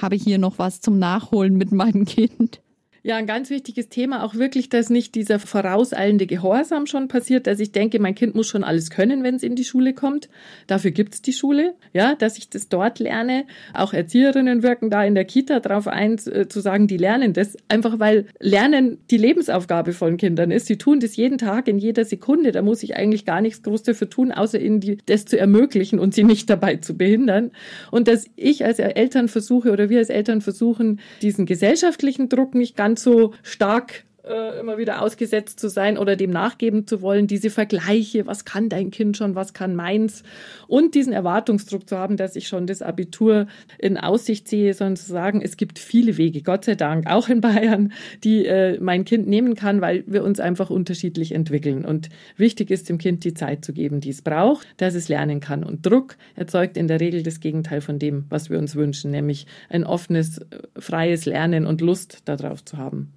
habe 0.00 0.16
ich 0.16 0.24
hier 0.24 0.38
noch 0.38 0.58
was 0.58 0.82
zum 0.82 0.98
Nachholen 0.98 1.56
mit 1.56 1.72
meinem 1.72 2.04
Kind? 2.04 2.60
Ja, 3.06 3.16
ein 3.16 3.26
ganz 3.26 3.50
wichtiges 3.50 3.90
Thema, 3.90 4.24
auch 4.24 4.34
wirklich, 4.34 4.70
dass 4.70 4.88
nicht 4.88 5.14
dieser 5.14 5.38
vorauseilende 5.38 6.26
Gehorsam 6.26 6.86
schon 6.86 7.06
passiert, 7.06 7.46
dass 7.46 7.60
ich 7.60 7.70
denke, 7.70 8.00
mein 8.00 8.14
Kind 8.14 8.34
muss 8.34 8.46
schon 8.46 8.64
alles 8.64 8.88
können, 8.88 9.22
wenn 9.22 9.34
es 9.34 9.42
in 9.42 9.56
die 9.56 9.64
Schule 9.64 9.92
kommt. 9.92 10.30
Dafür 10.68 10.90
gibt's 10.90 11.20
die 11.20 11.34
Schule, 11.34 11.74
ja, 11.92 12.14
dass 12.14 12.38
ich 12.38 12.48
das 12.48 12.70
dort 12.70 13.00
lerne. 13.00 13.44
Auch 13.74 13.92
Erzieherinnen 13.92 14.62
wirken 14.62 14.88
da 14.88 15.04
in 15.04 15.14
der 15.14 15.26
Kita 15.26 15.60
drauf 15.60 15.86
ein, 15.86 16.14
äh, 16.14 16.48
zu 16.48 16.60
sagen, 16.60 16.86
die 16.86 16.96
lernen 16.96 17.34
das, 17.34 17.58
einfach 17.68 17.98
weil 17.98 18.24
Lernen 18.40 18.96
die 19.10 19.18
Lebensaufgabe 19.18 19.92
von 19.92 20.16
Kindern 20.16 20.50
ist. 20.50 20.64
Sie 20.64 20.78
tun 20.78 20.98
das 20.98 21.14
jeden 21.14 21.36
Tag, 21.36 21.68
in 21.68 21.76
jeder 21.76 22.06
Sekunde. 22.06 22.52
Da 22.52 22.62
muss 22.62 22.82
ich 22.82 22.96
eigentlich 22.96 23.26
gar 23.26 23.42
nichts 23.42 23.62
groß 23.62 23.82
dafür 23.82 24.08
tun, 24.08 24.32
außer 24.32 24.58
ihnen 24.58 24.80
die, 24.80 24.96
das 25.04 25.26
zu 25.26 25.38
ermöglichen 25.38 25.98
und 25.98 26.14
sie 26.14 26.24
nicht 26.24 26.48
dabei 26.48 26.76
zu 26.76 26.96
behindern. 26.96 27.50
Und 27.90 28.08
dass 28.08 28.24
ich 28.34 28.64
als 28.64 28.78
Eltern 28.78 29.28
versuche 29.28 29.72
oder 29.72 29.90
wir 29.90 29.98
als 29.98 30.08
Eltern 30.08 30.40
versuchen, 30.40 31.00
diesen 31.20 31.44
gesellschaftlichen 31.44 32.30
Druck 32.30 32.54
nicht 32.54 32.78
ganz 32.78 32.93
ganz 32.94 33.02
so 33.02 33.32
stark 33.42 34.04
äh, 34.26 34.58
immer 34.58 34.78
wieder 34.78 35.02
ausgesetzt 35.02 35.60
zu 35.60 35.68
sein 35.68 35.98
oder 35.98 36.16
dem 36.16 36.30
nachgeben 36.30 36.86
zu 36.86 37.02
wollen, 37.02 37.26
diese 37.26 37.50
Vergleiche, 37.50 38.26
was 38.26 38.44
kann 38.44 38.68
dein 38.68 38.90
Kind 38.90 39.16
schon, 39.16 39.34
was 39.34 39.52
kann 39.52 39.74
meins? 39.74 40.22
Und 40.66 40.94
diesen 40.94 41.12
Erwartungsdruck 41.12 41.88
zu 41.88 41.98
haben, 41.98 42.16
dass 42.16 42.36
ich 42.36 42.48
schon 42.48 42.66
das 42.66 42.82
Abitur 42.82 43.46
in 43.78 43.96
Aussicht 43.96 44.48
sehe, 44.48 44.74
sondern 44.74 44.96
zu 44.96 45.10
sagen, 45.10 45.40
es 45.42 45.56
gibt 45.56 45.78
viele 45.78 46.16
Wege, 46.16 46.42
Gott 46.42 46.64
sei 46.64 46.74
Dank, 46.74 47.06
auch 47.06 47.28
in 47.28 47.40
Bayern, 47.40 47.92
die 48.22 48.46
äh, 48.46 48.78
mein 48.80 49.04
Kind 49.04 49.28
nehmen 49.28 49.54
kann, 49.54 49.80
weil 49.80 50.04
wir 50.06 50.24
uns 50.24 50.40
einfach 50.40 50.70
unterschiedlich 50.70 51.32
entwickeln. 51.32 51.84
Und 51.84 52.08
wichtig 52.36 52.70
ist 52.70 52.88
dem 52.88 52.98
Kind 52.98 53.24
die 53.24 53.34
Zeit 53.34 53.64
zu 53.64 53.72
geben, 53.72 54.00
die 54.00 54.10
es 54.10 54.22
braucht, 54.22 54.66
dass 54.78 54.94
es 54.94 55.08
lernen 55.08 55.40
kann. 55.40 55.64
Und 55.64 55.86
Druck 55.86 56.16
erzeugt 56.34 56.76
in 56.76 56.88
der 56.88 57.00
Regel 57.00 57.22
das 57.22 57.40
Gegenteil 57.40 57.80
von 57.80 57.98
dem, 57.98 58.24
was 58.28 58.50
wir 58.50 58.58
uns 58.58 58.74
wünschen, 58.74 59.10
nämlich 59.10 59.46
ein 59.68 59.84
offenes, 59.84 60.38
äh, 60.38 60.44
freies 60.78 61.26
Lernen 61.26 61.66
und 61.66 61.80
Lust 61.80 62.22
darauf 62.24 62.64
zu 62.64 62.78
haben 62.78 63.13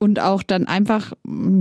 und 0.00 0.18
auch 0.18 0.42
dann 0.42 0.66
einfach, 0.66 1.12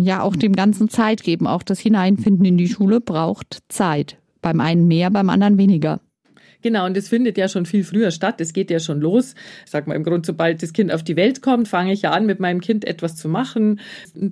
ja, 0.02 0.22
auch 0.22 0.36
dem 0.36 0.54
Ganzen 0.54 0.90
Zeit 0.90 1.24
geben. 1.24 1.46
Auch 1.46 1.62
das 1.62 1.80
Hineinfinden 1.80 2.46
in 2.46 2.58
die 2.58 2.70
Schule 2.70 3.02
braucht 3.02 3.60
Zeit. 3.68 4.18
Beim 4.42 4.62
einen 4.62 4.88
mehr, 4.88 5.12
beim 5.12 5.30
anderen 5.30 5.58
weniger. 5.58 6.00
Genau, 6.62 6.86
und 6.86 6.98
das 6.98 7.08
findet 7.08 7.38
ja 7.38 7.48
schon 7.48 7.66
viel 7.66 7.86
früher 7.86 8.12
statt. 8.12 8.42
Es 8.42 8.52
geht 8.52 8.70
ja 8.70 8.80
schon 8.80 9.00
los. 9.00 9.34
Sag 9.66 9.88
mal, 9.88 9.96
im 9.96 10.04
Grunde, 10.04 10.26
sobald 10.26 10.62
das 10.62 10.74
Kind 10.74 10.92
auf 10.92 11.04
die 11.04 11.16
Welt 11.16 11.42
kommt, 11.42 11.70
fange 11.70 11.94
ich 11.94 12.02
ja 12.02 12.12
an, 12.12 12.26
mit 12.26 12.42
meinem 12.42 12.60
Kind 12.60 12.86
etwas 12.86 13.16
zu 13.16 13.30
machen, 13.30 13.80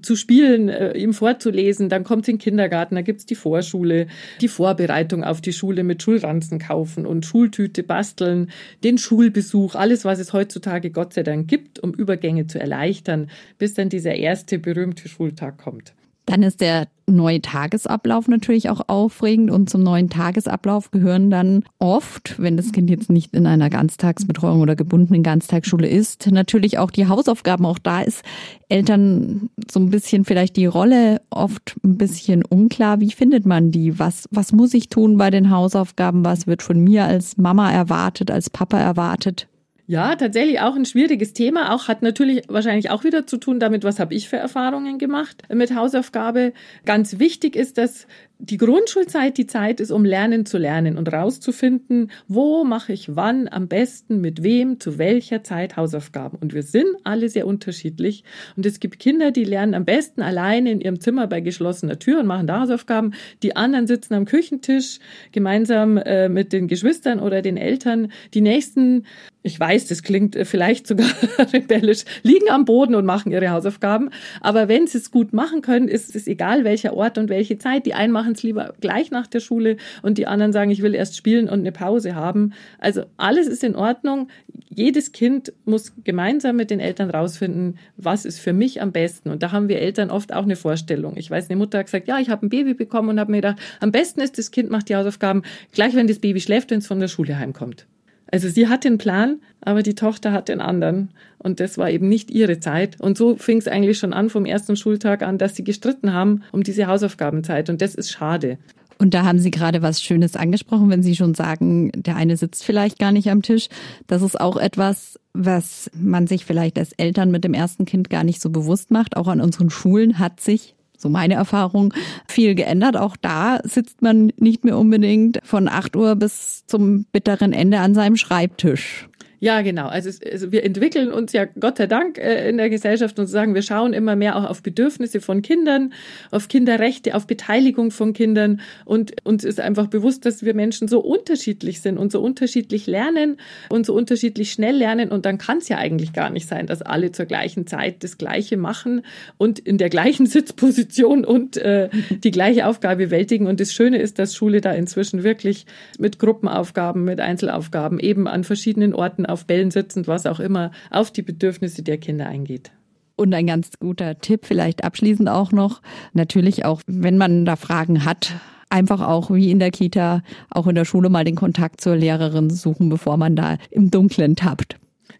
zu 0.02 0.18
spielen, 0.18 0.68
äh, 0.68 0.98
ihm 0.98 1.14
vorzulesen. 1.14 1.88
Dann 1.88 2.04
kommt 2.04 2.24
es 2.24 2.28
in 2.28 2.36
den 2.36 2.42
Kindergarten, 2.42 2.96
da 2.96 3.02
gibt's 3.02 3.26
die 3.26 3.36
Vorschule, 3.36 4.08
die 4.42 4.50
Vorbereitung 4.50 5.24
auf 5.24 5.40
die 5.40 5.54
Schule 5.54 5.84
mit 5.84 6.04
Schulranzen 6.04 6.60
kaufen 6.60 7.06
und 7.06 7.26
Schultüte 7.26 7.84
basteln, 7.84 8.52
den 8.84 8.98
Schulbesuch, 8.98 9.76
alles, 9.76 10.04
was 10.04 10.20
es 10.20 10.34
heutzutage 10.34 10.92
Gott 10.92 11.14
sei 11.14 11.24
Dank 11.24 11.48
gibt, 11.48 11.80
um 11.80 11.94
Übergänge 11.94 12.48
zu 12.48 12.60
erleichtern, 12.60 13.30
bis 13.58 13.74
dann 13.74 13.88
dieser 13.88 14.16
erste 14.16 14.60
berühmte 14.60 15.08
Schultag 15.08 15.58
kommt. 15.58 15.94
Dann 16.28 16.44
ist 16.44 16.60
der 16.60 16.90
neue 17.10 17.42
Tagesablauf 17.42 18.28
natürlich 18.28 18.70
auch 18.70 18.82
aufregend 18.88 19.50
und 19.50 19.70
zum 19.70 19.82
neuen 19.82 20.10
Tagesablauf 20.10 20.92
gehören 20.92 21.32
dann 21.32 21.64
oft, 21.80 22.36
wenn 22.38 22.58
das 22.58 22.74
Kind 22.74 22.90
jetzt 22.90 23.10
nicht 23.10 23.34
in 23.34 23.48
einer 23.48 23.70
Ganztagsbetreuung 23.70 24.60
oder 24.60 24.76
gebundenen 24.76 25.24
Ganztagsschule 25.24 25.88
ist, 25.88 26.30
natürlich 26.30 26.80
auch 26.80 26.92
die 26.92 27.08
Hausaufgaben. 27.08 27.66
Auch 27.66 27.80
da 27.80 28.02
ist 28.02 28.24
Eltern 28.68 29.50
so 29.72 29.80
ein 29.80 29.90
bisschen 29.90 30.26
vielleicht 30.26 30.58
die 30.58 30.66
Rolle 30.66 31.22
oft 31.30 31.78
ein 31.86 31.98
bisschen 31.98 32.44
unklar. 32.44 33.00
Wie 33.00 33.12
findet 33.12 33.46
man 33.46 33.72
die? 33.72 33.98
Was, 33.98 34.28
was 34.30 34.52
muss 34.52 34.74
ich 34.74 34.90
tun 34.90 35.18
bei 35.18 35.30
den 35.30 35.50
Hausaufgaben? 35.50 36.26
Was 36.26 36.46
wird 36.46 36.62
von 36.62 36.78
mir 36.78 37.06
als 37.06 37.38
Mama 37.38 37.72
erwartet, 37.72 38.32
als 38.32 38.50
Papa 38.50 38.78
erwartet? 38.78 39.48
Ja, 39.90 40.18
tatsächlich 40.18 40.60
auch 40.60 40.76
ein 40.76 40.84
schwieriges 40.84 41.32
Thema. 41.32 41.74
Auch 41.74 41.88
hat 41.88 42.02
natürlich 42.02 42.44
wahrscheinlich 42.50 42.92
auch 42.92 43.06
wieder 43.06 43.26
zu 43.26 43.38
tun 43.38 43.58
damit, 43.58 43.86
was 43.86 44.00
habe 44.00 44.14
ich 44.14 44.28
für 44.28 44.36
Erfahrungen 44.36 44.98
gemacht 44.98 45.44
mit 45.48 45.74
Hausaufgabe. 45.74 46.52
Ganz 46.84 47.20
wichtig 47.20 47.56
ist, 47.56 47.78
dass 47.78 48.06
die 48.40 48.58
Grundschulzeit 48.58 49.38
die 49.38 49.48
Zeit 49.48 49.80
ist, 49.80 49.92
um 49.92 50.04
lernen 50.04 50.46
zu 50.46 50.58
lernen 50.58 50.98
und 50.98 51.12
rauszufinden, 51.12 52.12
wo 52.28 52.66
mache 52.66 52.92
ich 52.92 53.16
wann 53.16 53.48
am 53.48 53.70
besten, 53.70 54.20
mit 54.20 54.44
wem, 54.44 54.80
zu 54.80 54.98
welcher 54.98 55.44
Zeit 55.44 55.78
Hausaufgaben. 55.78 56.38
Und 56.40 56.54
wir 56.54 56.64
sind 56.64 56.90
alle 57.06 57.30
sehr 57.30 57.48
unterschiedlich. 57.48 58.26
Und 58.58 58.66
es 58.66 58.82
gibt 58.82 59.00
Kinder, 59.00 59.32
die 59.32 59.46
lernen 59.46 59.74
am 59.74 59.86
besten 59.86 60.22
alleine 60.22 60.70
in 60.70 60.82
ihrem 60.82 61.00
Zimmer 61.00 61.28
bei 61.28 61.40
geschlossener 61.40 61.98
Tür 61.98 62.20
und 62.20 62.28
machen 62.28 62.46
da 62.46 62.60
Hausaufgaben. 62.60 63.14
Die 63.42 63.56
anderen 63.56 63.88
sitzen 63.88 64.14
am 64.16 64.26
Küchentisch 64.26 65.00
gemeinsam 65.32 65.98
äh, 65.98 66.28
mit 66.28 66.52
den 66.52 66.68
Geschwistern 66.68 67.20
oder 67.20 67.42
den 67.42 67.56
Eltern. 67.56 68.12
Die 68.34 68.42
nächsten 68.42 69.06
ich 69.48 69.60
weiß, 69.60 69.88
das 69.88 70.04
klingt 70.04 70.36
äh, 70.36 70.46
vielleicht 70.46 70.86
sogar 70.88 71.08
rebellisch, 71.54 72.04
liegen 72.22 72.50
am 72.50 72.66
Boden 72.66 72.96
und 72.96 73.06
machen 73.06 73.32
ihre 73.32 73.50
Hausaufgaben. 73.50 74.12
Aber 74.42 74.68
wenn 74.68 74.88
sie 74.88 75.00
es 75.00 75.10
gut 75.10 75.34
machen 75.34 75.62
können, 75.62 75.88
ist 75.88 76.16
es 76.16 76.28
egal, 76.28 76.64
welcher 76.64 76.94
Ort 76.94 77.18
und 77.18 77.30
welche 77.30 77.58
Zeit. 77.58 77.86
Die 77.86 77.94
einen 77.94 78.14
machen 78.14 78.34
es 78.34 78.44
lieber 78.44 78.74
gleich 78.82 79.10
nach 79.10 79.26
der 79.26 79.40
Schule 79.40 79.78
und 80.04 80.18
die 80.18 80.28
anderen 80.28 80.54
sagen, 80.54 80.70
ich 80.70 80.82
will 80.82 80.94
erst 80.94 81.16
spielen 81.16 81.50
und 81.50 81.60
eine 81.60 81.72
Pause 81.72 82.14
haben. 82.14 82.54
Also 82.78 83.04
alles 83.16 83.48
ist 83.48 83.64
in 83.64 83.76
Ordnung. 83.76 84.28
Jedes 84.70 85.14
Kind 85.14 85.54
muss 85.66 85.94
gemeinsam 86.04 86.58
mit 86.58 86.70
den 86.70 86.80
Eltern 86.80 87.10
rausfinden, 87.10 87.80
was 87.96 88.26
ist 88.26 88.40
für 88.40 88.54
mich 88.54 88.82
am 88.82 88.92
besten. 88.92 89.30
Und 89.30 89.42
da 89.42 89.52
haben 89.52 89.70
wir 89.70 89.80
Eltern 89.80 90.12
oft 90.12 90.34
auch 90.34 90.44
eine 90.44 90.58
Vorstellung. 90.58 91.16
Ich 91.16 91.32
weiß, 91.32 91.50
eine 91.50 91.58
Mutter 91.58 91.80
hat 91.80 91.86
gesagt, 91.88 92.08
ja, 92.08 92.20
ich 92.20 92.30
habe 92.30 92.46
ein 92.46 92.50
Baby 92.50 92.74
bekommen 92.74 93.10
und 93.10 93.20
habe 93.20 93.32
mir 93.32 93.38
gedacht, 93.38 93.60
am 93.80 93.92
besten 93.92 94.20
ist, 94.20 94.38
das 94.38 94.52
Kind 94.52 94.70
macht 94.70 94.90
die 94.90 94.96
Hausaufgaben 94.96 95.44
gleich, 95.72 95.96
wenn 95.96 96.08
das 96.08 96.20
Baby 96.20 96.42
schläft, 96.42 96.70
wenn 96.70 96.80
es 96.80 96.88
von 96.88 97.00
der 97.00 97.08
Schule 97.08 97.40
heimkommt. 97.40 97.88
Also 98.32 98.50
sie 98.50 98.68
hat 98.68 98.84
den 98.84 98.98
Plan, 98.98 99.40
aber 99.62 99.84
die 99.84 99.96
Tochter 99.96 100.32
hat 100.32 100.50
den 100.50 100.62
anderen. 100.62 101.10
Und 101.38 101.60
das 101.60 101.78
war 101.78 101.90
eben 101.90 102.10
nicht 102.10 102.32
ihre 102.32 102.60
Zeit. 102.60 103.00
Und 103.00 103.18
so 103.18 103.36
fing 103.38 103.58
es 103.58 103.68
eigentlich 103.68 103.98
schon 103.98 104.14
an 104.14 104.30
vom 104.30 104.46
ersten 104.46 104.76
Schultag 104.76 105.22
an, 105.22 105.38
dass 105.38 105.56
sie 105.56 105.64
gestritten 105.64 106.14
haben 106.14 106.44
um 106.52 106.64
diese 106.64 106.88
Hausaufgabenzeit. 106.88 107.70
Und 107.70 107.82
das 107.82 107.96
ist 107.96 108.12
schade. 108.12 108.58
Und 109.00 109.14
da 109.14 109.24
haben 109.24 109.40
Sie 109.40 109.52
gerade 109.52 109.82
was 109.82 110.02
Schönes 110.02 110.36
angesprochen, 110.36 110.90
wenn 110.90 111.04
Sie 111.04 111.16
schon 111.16 111.36
sagen, 111.36 111.92
der 111.94 112.16
eine 112.16 112.36
sitzt 112.36 112.64
vielleicht 112.64 112.98
gar 112.98 113.12
nicht 113.12 113.30
am 113.30 113.44
Tisch. 113.44 113.70
Das 114.08 114.24
ist 114.24 114.40
auch 114.40 114.58
etwas, 114.58 115.20
was 115.34 115.92
man 115.94 116.26
sich 116.26 116.46
vielleicht 116.46 116.80
als 116.80 116.94
Eltern 116.94 117.30
mit 117.30 117.44
dem 117.44 117.54
ersten 117.54 117.86
Kind 117.86 118.10
gar 118.10 118.24
nicht 118.24 118.42
so 118.42 118.50
bewusst 118.50 118.90
macht. 118.90 119.16
Auch 119.16 119.28
an 119.28 119.40
unseren 119.40 119.70
Schulen 119.70 120.18
hat 120.18 120.40
sich 120.40 120.74
so 120.98 121.10
meine 121.10 121.36
Erfahrung, 121.36 121.94
viel 122.28 122.56
geändert. 122.56 122.98
Auch 122.98 123.16
da 123.16 123.60
sitzt 123.64 124.02
man 124.02 124.32
nicht 124.38 124.66
mehr 124.66 124.78
unbedingt 124.78 125.40
von 125.44 125.68
8 125.68 125.96
Uhr 125.96 126.16
bis 126.16 126.66
zum 126.66 127.06
bitteren 127.12 127.54
Ende 127.54 127.80
an 127.80 127.94
seinem 127.94 128.18
Schreibtisch. 128.18 129.08
Ja, 129.40 129.62
genau. 129.62 129.88
Also, 129.88 130.10
es, 130.10 130.22
also 130.24 130.52
wir 130.52 130.64
entwickeln 130.64 131.12
uns 131.12 131.34
ja 131.34 131.46
Gott 131.46 131.78
sei 131.78 131.88
Dank 131.88 132.18
äh, 132.18 132.50
in 132.50 132.58
der 132.58 132.70
Gesellschaft 132.70 133.18
und 133.20 133.28
sagen, 133.28 133.56
wir 133.56 133.62
schauen 133.62 133.94
immer 133.94 134.16
mehr 134.16 134.36
auch 134.36 134.46
auf 134.46 134.62
Bedürfnisse 134.62 135.22
von 135.22 135.42
Kindern, 135.42 135.94
auf 136.32 136.48
Kinderrechte, 136.48 137.16
auf 137.16 137.28
Beteiligung 137.28 137.92
von 137.92 138.14
Kindern 138.14 138.62
und 138.86 139.26
uns 139.26 139.44
ist 139.44 139.60
einfach 139.60 139.88
bewusst, 139.88 140.26
dass 140.26 140.44
wir 140.44 140.54
Menschen 140.54 140.88
so 140.88 141.00
unterschiedlich 141.00 141.82
sind 141.82 141.98
und 141.98 142.12
so 142.12 142.22
unterschiedlich 142.22 142.88
lernen 142.88 143.38
und 143.70 143.86
so 143.86 143.94
unterschiedlich 143.94 144.52
schnell 144.52 144.76
lernen 144.76 145.12
und 145.12 145.26
dann 145.26 145.38
kann 145.38 145.60
es 145.60 145.70
ja 145.70 145.78
eigentlich 145.78 146.14
gar 146.14 146.30
nicht 146.30 146.48
sein, 146.48 146.68
dass 146.68 146.82
alle 146.82 147.12
zur 147.12 147.26
gleichen 147.26 147.68
Zeit 147.68 148.04
das 148.04 148.18
Gleiche 148.18 148.58
machen 148.58 149.02
und 149.38 149.60
in 149.60 149.78
der 149.78 149.90
gleichen 149.90 150.26
Sitzposition 150.28 151.26
und 151.26 151.58
äh, 151.58 151.90
die 152.10 152.32
gleiche 152.32 152.66
Aufgabe 152.66 153.08
bewältigen. 153.08 153.48
Und 153.48 153.60
das 153.60 153.74
Schöne 153.74 153.98
ist, 153.98 154.20
dass 154.20 154.36
Schule 154.36 154.62
da 154.62 154.72
inzwischen 154.72 155.24
wirklich 155.24 155.66
mit 155.98 156.20
Gruppenaufgaben, 156.20 157.04
mit 157.04 157.20
Einzelaufgaben 157.20 158.00
eben 158.00 158.28
an 158.28 158.44
verschiedenen 158.44 158.94
Orten 158.94 159.26
auf 159.28 159.46
Bällen 159.46 159.72
sitzend, 159.72 160.08
was 160.08 160.26
auch 160.26 160.40
immer, 160.40 160.72
auf 160.90 161.12
die 161.12 161.22
Bedürfnisse 161.22 161.84
der 161.84 161.98
Kinder 161.98 162.28
eingeht. 162.28 162.72
Und 163.16 163.34
ein 163.34 163.48
ganz 163.48 163.72
guter 163.80 164.20
Tipp 164.20 164.46
vielleicht 164.46 164.84
abschließend 164.84 165.28
auch 165.30 165.52
noch, 165.52 165.82
natürlich 166.14 166.66
auch, 166.66 166.82
wenn 166.86 167.18
man 167.18 167.46
da 167.46 167.56
Fragen 167.56 168.06
hat, 168.06 168.34
einfach 168.70 169.02
auch 169.02 169.32
wie 169.32 169.50
in 169.50 169.60
der 169.60 169.72
Kita, 169.72 170.22
auch 170.50 170.68
in 170.68 170.76
der 170.76 170.86
Schule 170.86 171.10
mal 171.10 171.24
den 171.24 171.36
Kontakt 171.36 171.82
zur 171.82 171.96
Lehrerin 171.96 172.50
suchen, 172.50 172.90
bevor 172.90 173.18
man 173.18 173.36
da 173.36 173.58
im 173.72 173.90
Dunkeln 173.90 174.36
tappt. 174.36 174.78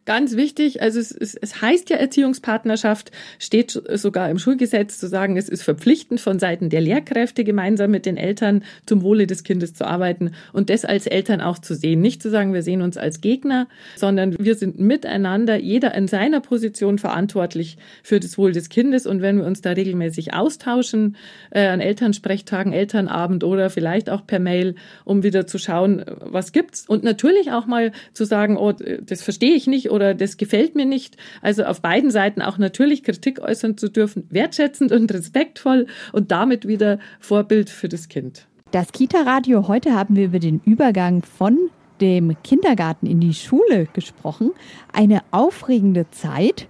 Ganz 0.08 0.38
wichtig, 0.38 0.82
also 0.82 1.02
es, 1.02 1.12
es, 1.12 1.36
es 1.36 1.62
heißt 1.62 1.90
ja 1.90 1.98
Erziehungspartnerschaft, 1.98 3.12
steht 3.40 3.72
sogar 3.72 4.30
im 4.30 4.40
Schulgesetz 4.40 5.00
zu 5.00 5.08
sagen, 5.08 5.36
es 5.36 5.50
ist 5.50 5.64
verpflichtend 5.64 6.22
von 6.22 6.40
Seiten 6.40 6.70
der 6.70 6.80
Lehrkräfte 6.80 7.44
gemeinsam 7.44 7.92
mit 7.92 8.06
den 8.06 8.16
Eltern 8.16 8.64
zum 8.86 9.02
Wohle 9.02 9.28
des 9.28 9.44
Kindes 9.44 9.74
zu 9.74 9.86
arbeiten 9.86 10.32
und 10.54 10.70
das 10.70 10.86
als 10.86 11.08
Eltern 11.08 11.42
auch 11.42 11.60
zu 11.60 11.76
sehen. 11.76 12.00
Nicht 12.00 12.22
zu 12.22 12.30
sagen, 12.30 12.54
wir 12.54 12.64
sehen 12.64 12.82
uns 12.82 12.96
als 12.96 13.20
Gegner, 13.20 13.68
sondern 13.98 14.38
wir 14.40 14.56
sind 14.56 14.80
miteinander, 14.80 15.58
jeder 15.58 15.94
in 15.94 16.08
seiner 16.08 16.40
Position 16.40 17.00
verantwortlich 17.00 17.78
für 18.02 18.22
das 18.22 18.38
Wohl 18.38 18.54
des 18.54 18.70
Kindes 18.70 19.08
und 19.08 19.22
wenn 19.22 19.40
wir 19.40 19.46
uns 19.46 19.60
da 19.60 19.72
regelmäßig 19.72 20.34
austauschen, 20.34 21.18
äh, 21.52 21.68
an 21.68 21.82
Elternsprechtagen, 21.82 22.72
Elternabend 22.72 23.44
oder 23.44 23.70
vielleicht 23.70 24.10
auch 24.10 24.26
per 24.26 24.40
Mail, 24.40 24.76
um 25.04 25.24
wieder 25.24 25.48
zu 25.48 25.58
schauen, 25.58 26.06
was 26.22 26.54
gibt's 26.54 26.88
und 26.88 27.04
natürlich 27.04 27.52
auch 27.52 27.66
mal 27.66 27.92
zu 28.14 28.24
sagen, 28.24 28.56
oh, 28.56 28.72
das 28.72 29.22
verstehe 29.22 29.54
ich 29.54 29.68
nicht 29.68 29.77
oder 29.92 30.14
das 30.14 30.38
gefällt 30.38 30.76
mir 30.76 30.86
nicht. 30.86 31.18
Also 31.42 31.64
auf 31.64 31.82
beiden 31.82 32.12
Seiten 32.12 32.42
auch 32.42 32.58
natürlich 32.58 33.04
Kritik 33.04 33.40
äußern 33.40 33.78
zu 33.78 33.90
dürfen, 33.90 34.26
wertschätzend 34.30 34.92
und 34.92 35.14
respektvoll 35.14 35.88
und 36.12 36.32
damit 36.32 36.68
wieder 36.68 37.00
Vorbild 37.20 37.70
für 37.70 37.90
das 37.90 38.10
Kind. 38.10 38.48
Das 38.72 38.92
Kita-Radio, 38.92 39.68
heute 39.68 39.94
haben 39.94 40.16
wir 40.16 40.26
über 40.26 40.40
den 40.40 40.62
Übergang 40.66 41.24
von 41.24 41.58
dem 42.02 42.36
Kindergarten 42.44 43.08
in 43.08 43.20
die 43.20 43.34
Schule 43.34 43.88
gesprochen. 43.94 44.52
Eine 44.92 45.22
aufregende 45.32 46.10
Zeit. 46.12 46.68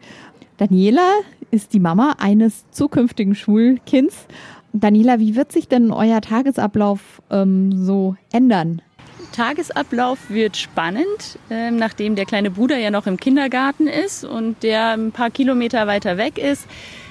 Daniela 0.58 1.10
ist 1.52 1.74
die 1.74 1.80
Mama 1.80 2.16
eines 2.20 2.70
zukünftigen 2.72 3.36
Schulkinds. 3.36 4.28
Daniela, 4.74 5.20
wie 5.20 5.36
wird 5.36 5.52
sich 5.52 5.68
denn 5.68 5.92
euer 5.92 6.22
Tagesablauf 6.22 7.22
ähm, 7.30 7.72
so 7.84 8.16
ändern? 8.32 8.82
Tagesablauf 9.32 10.18
wird 10.30 10.58
spannend, 10.58 11.40
äh, 11.50 11.72
nachdem 11.72 12.16
der 12.16 12.26
kleine 12.26 12.52
Bruder 12.52 12.78
ja 12.78 12.92
noch 12.92 13.08
im 13.08 13.18
Kindergarten 13.18 13.88
ist 13.88 14.24
und 14.24 14.64
der 14.64 14.92
ein 14.92 15.12
paar 15.12 15.30
Kilometer 15.30 15.88
weiter 15.88 16.18
weg 16.18 16.38
ist. 16.38 16.68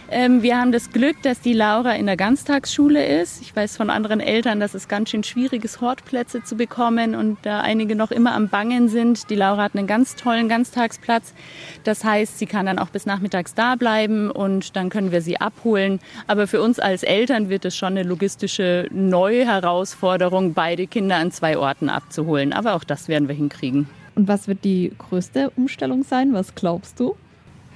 Ähm, 0.09 0.42
wir 0.42 0.57
haben 0.57 0.71
das 0.71 0.92
Glück, 0.92 1.21
dass 1.23 1.40
die 1.40 1.53
Laura 1.53 1.97
in 1.97 2.07
der 2.07 2.16
Ganztagsschule 2.16 3.05
ist. 3.21 3.42
Ich 3.42 3.57
weiß 3.57 3.77
von 3.77 3.90
anderen 3.90 4.21
Eltern, 4.21 4.61
dass 4.61 4.75
es 4.75 4.87
ganz 4.87 5.11
schön 5.11 5.25
schwierig 5.25 5.64
ist, 5.64 5.81
Hortplätze 5.81 6.45
zu 6.45 6.57
bekommen 6.57 7.16
und 7.16 7.38
da 7.42 7.61
einige 7.61 7.97
noch 7.97 8.12
immer 8.12 8.33
am 8.33 8.49
Bangen 8.49 8.88
sind. 8.88 9.29
Die 9.31 9.35
Laura 9.35 9.64
hat 9.64 9.75
einen 9.75 9.88
ganz 9.88 10.14
tollen 10.14 10.49
Ganztagsplatz. 10.49 11.35
Das 11.83 12.05
heißt, 12.05 12.38
sie 12.38 12.47
kann 12.47 12.66
dann 12.66 12.79
auch 12.79 12.90
bis 12.90 13.05
nachmittags 13.05 13.55
da 13.55 13.75
bleiben 13.75 14.31
und 14.31 14.77
dann 14.77 14.90
können 14.90 15.11
wir 15.11 15.23
sie 15.23 15.40
abholen. 15.40 15.99
Aber 16.29 16.47
für 16.47 16.62
uns 16.62 16.79
als 16.79 17.03
Eltern 17.03 17.49
wird 17.49 17.64
es 17.64 17.77
schon 17.77 17.99
eine 17.99 18.05
logistische 18.05 18.87
neue 18.92 19.45
Herausforderung, 19.45 20.55
beide 20.55 20.87
Kinder 20.87 21.16
an 21.16 21.33
zwei 21.33 21.59
Orten 21.59 21.88
abzuholen. 21.88 22.53
Aber 22.53 22.75
auch 22.75 22.85
das 22.85 23.09
werden 23.09 23.27
wir 23.27 23.35
hinkriegen. 23.35 23.88
Und 24.14 24.29
was 24.29 24.47
wird 24.47 24.62
die 24.62 24.92
größte 24.97 25.51
Umstellung 25.57 26.05
sein? 26.05 26.33
Was 26.33 26.55
glaubst 26.55 27.01
du? 27.01 27.16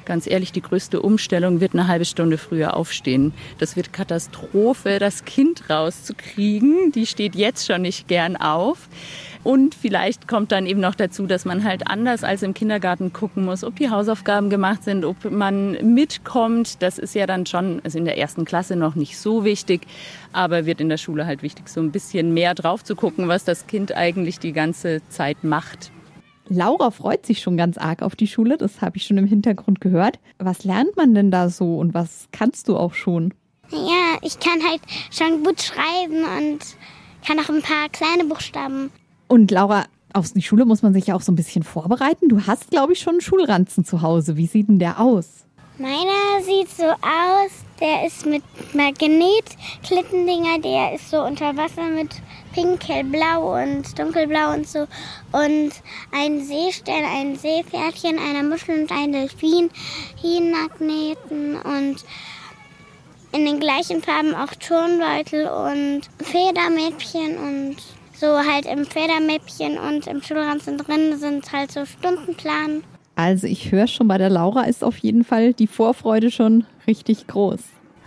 Ganz 0.04 0.26
ehrlich, 0.26 0.52
die 0.52 0.62
größte 0.62 1.00
Umstellung 1.00 1.60
wird 1.60 1.74
eine 1.74 1.86
halbe 1.86 2.04
Stunde 2.04 2.38
früher 2.38 2.76
aufstehen. 2.76 3.32
Das 3.58 3.76
wird 3.76 3.92
Katastrophe, 3.92 4.98
das 4.98 5.24
Kind 5.24 5.68
rauszukriegen. 5.70 6.92
Die 6.92 7.06
steht 7.06 7.34
jetzt 7.34 7.66
schon 7.66 7.82
nicht 7.82 8.08
gern 8.08 8.36
auf. 8.36 8.88
Und 9.42 9.74
vielleicht 9.74 10.28
kommt 10.28 10.52
dann 10.52 10.66
eben 10.66 10.80
noch 10.80 10.94
dazu, 10.94 11.26
dass 11.26 11.46
man 11.46 11.64
halt 11.64 11.86
anders 11.86 12.24
als 12.24 12.42
im 12.42 12.52
Kindergarten 12.52 13.12
gucken 13.12 13.44
muss, 13.44 13.64
ob 13.64 13.76
die 13.76 13.88
Hausaufgaben 13.88 14.50
gemacht 14.50 14.84
sind, 14.84 15.04
ob 15.04 15.30
man 15.30 15.94
mitkommt. 15.94 16.82
Das 16.82 16.98
ist 16.98 17.14
ja 17.14 17.26
dann 17.26 17.46
schon, 17.46 17.80
also 17.82 17.96
in 17.96 18.04
der 18.04 18.18
ersten 18.18 18.44
Klasse 18.44 18.76
noch 18.76 18.96
nicht 18.96 19.18
so 19.18 19.44
wichtig, 19.44 19.86
aber 20.32 20.66
wird 20.66 20.80
in 20.80 20.90
der 20.90 20.98
Schule 20.98 21.24
halt 21.24 21.42
wichtig, 21.42 21.68
so 21.68 21.80
ein 21.80 21.90
bisschen 21.90 22.34
mehr 22.34 22.54
drauf 22.54 22.84
zu 22.84 22.94
gucken, 22.94 23.28
was 23.28 23.44
das 23.44 23.66
Kind 23.66 23.96
eigentlich 23.96 24.38
die 24.40 24.52
ganze 24.52 25.00
Zeit 25.08 25.42
macht. 25.42 25.90
Laura 26.52 26.90
freut 26.90 27.24
sich 27.24 27.40
schon 27.40 27.56
ganz 27.56 27.78
arg 27.78 28.02
auf 28.02 28.16
die 28.16 28.26
Schule, 28.26 28.58
das 28.58 28.82
habe 28.82 28.96
ich 28.96 29.04
schon 29.04 29.18
im 29.18 29.26
Hintergrund 29.26 29.80
gehört. 29.80 30.18
Was 30.38 30.64
lernt 30.64 30.96
man 30.96 31.14
denn 31.14 31.30
da 31.30 31.48
so 31.48 31.78
und 31.78 31.94
was 31.94 32.26
kannst 32.32 32.66
du 32.66 32.76
auch 32.76 32.92
schon? 32.92 33.32
Ja, 33.70 34.18
ich 34.22 34.40
kann 34.40 34.60
halt 34.68 34.80
schon 35.12 35.44
gut 35.44 35.62
schreiben 35.62 36.24
und 36.38 36.58
kann 37.24 37.38
auch 37.38 37.48
ein 37.48 37.62
paar 37.62 37.88
kleine 37.92 38.24
Buchstaben. 38.24 38.90
Und 39.28 39.52
Laura, 39.52 39.84
auf 40.12 40.32
die 40.32 40.42
Schule 40.42 40.64
muss 40.64 40.82
man 40.82 40.92
sich 40.92 41.06
ja 41.06 41.14
auch 41.14 41.20
so 41.20 41.30
ein 41.30 41.36
bisschen 41.36 41.62
vorbereiten. 41.62 42.28
Du 42.28 42.44
hast, 42.44 42.72
glaube 42.72 42.94
ich, 42.94 42.98
schon 42.98 43.14
einen 43.14 43.20
Schulranzen 43.20 43.84
zu 43.84 44.02
Hause. 44.02 44.36
Wie 44.36 44.48
sieht 44.48 44.66
denn 44.68 44.80
der 44.80 44.98
aus? 44.98 45.46
Meiner 45.78 46.42
sieht 46.42 46.68
so 46.68 46.84
aus, 46.84 47.52
der 47.80 48.06
ist 48.06 48.26
mit 48.26 48.42
Magnet-Klittendinger, 48.74 50.58
der 50.58 50.94
ist 50.94 51.08
so 51.10 51.22
unter 51.22 51.56
Wasser 51.56 51.88
mit 51.94 52.10
pink, 52.52 52.88
hellblau 52.88 53.62
und 53.62 53.98
dunkelblau 53.98 54.54
und 54.54 54.68
so. 54.68 54.86
Und 55.32 55.72
ein 56.12 56.44
Seestern, 56.44 57.04
ein 57.04 57.36
Seepferdchen, 57.36 58.18
eine 58.18 58.48
Muschel 58.48 58.80
und 58.82 58.92
ein 58.92 59.12
Delfin, 59.12 59.70
Magneten 60.52 61.56
und 61.56 62.04
in 63.32 63.44
den 63.44 63.60
gleichen 63.60 64.02
Farben 64.02 64.34
auch 64.34 64.54
Turnbeutel 64.54 65.46
und 65.46 66.02
Federmäppchen 66.18 67.38
und 67.38 67.76
so 68.14 68.26
halt 68.26 68.66
im 68.66 68.84
Federmäppchen 68.84 69.78
und 69.78 70.06
im 70.06 70.22
Schulranzen 70.22 70.78
drin 70.78 71.16
sind 71.18 71.50
halt 71.52 71.72
so 71.72 71.86
Stundenplan. 71.86 72.82
Also 73.16 73.46
ich 73.46 73.70
höre 73.70 73.86
schon 73.86 74.08
bei 74.08 74.18
der 74.18 74.30
Laura 74.30 74.64
ist 74.64 74.82
auf 74.82 74.98
jeden 74.98 75.24
Fall 75.24 75.52
die 75.52 75.66
Vorfreude 75.66 76.30
schon 76.30 76.64
richtig 76.86 77.26
groß. 77.26 77.60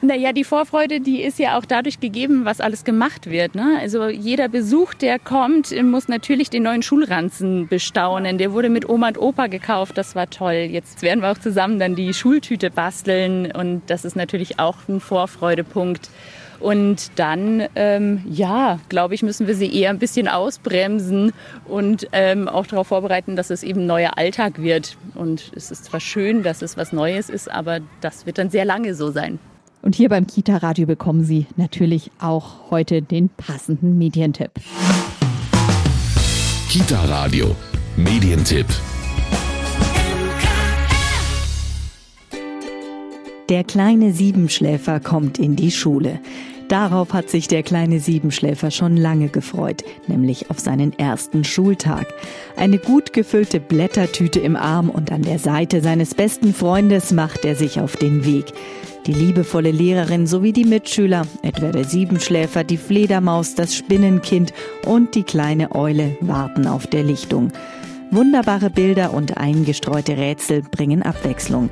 Naja, 0.05 0.33
die 0.33 0.43
Vorfreude, 0.43 0.99
die 0.99 1.21
ist 1.21 1.39
ja 1.39 1.57
auch 1.57 1.63
dadurch 1.63 2.01
gegeben, 2.01 2.43
was 2.43 2.59
alles 2.59 2.83
gemacht 2.83 3.29
wird. 3.29 3.55
Ne? 3.55 3.77
Also 3.79 4.09
jeder 4.09 4.49
Besuch, 4.49 4.93
der 4.93 5.17
kommt, 5.17 5.73
muss 5.81 6.09
natürlich 6.09 6.49
den 6.49 6.63
neuen 6.63 6.81
Schulranzen 6.81 7.69
bestaunen. 7.69 8.37
Der 8.37 8.51
wurde 8.51 8.67
mit 8.67 8.89
Oma 8.89 9.07
und 9.07 9.17
Opa 9.17 9.47
gekauft, 9.47 9.97
das 9.97 10.13
war 10.13 10.29
toll. 10.29 10.67
Jetzt 10.69 11.03
werden 11.03 11.21
wir 11.21 11.31
auch 11.31 11.37
zusammen 11.37 11.79
dann 11.79 11.95
die 11.95 12.13
Schultüte 12.13 12.69
basteln 12.69 13.49
und 13.53 13.83
das 13.87 14.03
ist 14.03 14.17
natürlich 14.17 14.59
auch 14.59 14.75
ein 14.89 14.99
Vorfreudepunkt. 14.99 16.09
Und 16.59 17.17
dann, 17.17 17.63
ähm, 17.75 18.25
ja, 18.29 18.79
glaube 18.89 19.15
ich, 19.15 19.23
müssen 19.23 19.47
wir 19.47 19.55
sie 19.55 19.73
eher 19.73 19.89
ein 19.89 19.99
bisschen 19.99 20.27
ausbremsen 20.27 21.31
und 21.65 22.09
ähm, 22.11 22.49
auch 22.49 22.67
darauf 22.67 22.87
vorbereiten, 22.87 23.37
dass 23.37 23.49
es 23.49 23.63
eben 23.63 23.85
neuer 23.85 24.17
Alltag 24.17 24.61
wird. 24.61 24.97
Und 25.15 25.53
es 25.55 25.71
ist 25.71 25.85
zwar 25.85 26.01
schön, 26.01 26.43
dass 26.43 26.61
es 26.61 26.75
was 26.75 26.91
Neues 26.91 27.29
ist, 27.29 27.49
aber 27.49 27.79
das 28.01 28.25
wird 28.25 28.37
dann 28.37 28.49
sehr 28.49 28.65
lange 28.65 28.95
so 28.95 29.09
sein. 29.09 29.39
Und 29.83 29.95
hier 29.95 30.07
beim 30.07 30.25
Kita-Radio 30.25 30.87
bekommen 30.87 31.25
Sie 31.25 31.45
natürlich 31.57 32.09
auch 32.17 32.71
heute 32.71 33.01
den 33.01 33.27
passenden 33.27 33.97
Medientipp. 33.97 34.51
Kita-Radio, 36.69 37.53
Medientipp. 37.97 38.65
Der 43.49 43.65
kleine 43.65 44.13
Siebenschläfer 44.13 45.01
kommt 45.01 45.37
in 45.37 45.57
die 45.57 45.69
Schule. 45.69 46.21
Darauf 46.69 47.11
hat 47.11 47.29
sich 47.29 47.49
der 47.49 47.61
kleine 47.61 47.99
Siebenschläfer 47.99 48.71
schon 48.71 48.95
lange 48.95 49.27
gefreut, 49.27 49.83
nämlich 50.07 50.49
auf 50.49 50.61
seinen 50.61 50.97
ersten 50.97 51.43
Schultag. 51.43 52.07
Eine 52.55 52.77
gut 52.77 53.11
gefüllte 53.11 53.59
Blättertüte 53.59 54.39
im 54.39 54.55
Arm 54.55 54.89
und 54.89 55.11
an 55.11 55.23
der 55.23 55.39
Seite 55.39 55.81
seines 55.81 56.15
besten 56.15 56.53
Freundes 56.53 57.11
macht 57.11 57.43
er 57.43 57.57
sich 57.57 57.81
auf 57.81 57.97
den 57.97 58.23
Weg. 58.23 58.53
Die 59.05 59.13
liebevolle 59.13 59.71
Lehrerin 59.71 60.27
sowie 60.27 60.53
die 60.53 60.63
Mitschüler, 60.63 61.27
etwa 61.41 61.71
der 61.71 61.83
Siebenschläfer, 61.83 62.63
die 62.63 62.77
Fledermaus, 62.77 63.53
das 63.53 63.75
Spinnenkind 63.75 64.53
und 64.85 65.13
die 65.15 65.23
kleine 65.23 65.75
Eule 65.75 66.15
warten 66.21 66.67
auf 66.67 66.87
der 66.87 67.03
Lichtung. 67.03 67.51
Wunderbare 68.11 68.69
Bilder 68.69 69.13
und 69.13 69.37
eingestreute 69.37 70.15
Rätsel 70.15 70.61
bringen 70.61 71.03
Abwechslung. 71.03 71.69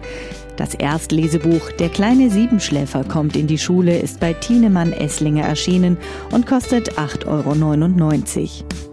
Das 0.58 0.76
Erstlesebuch 0.76 1.72
Der 1.80 1.88
kleine 1.88 2.30
Siebenschläfer 2.30 3.06
kommt 3.06 3.38
in 3.38 3.48
die 3.48 3.58
Schule 3.58 3.98
ist 3.98 4.20
bei 4.20 4.34
Tienemann 4.34 4.92
Esslinger 4.92 5.46
erschienen 5.46 5.98
und 6.32 6.46
kostet 6.46 6.98
8,99 6.98 7.28
Euro. 7.28 8.92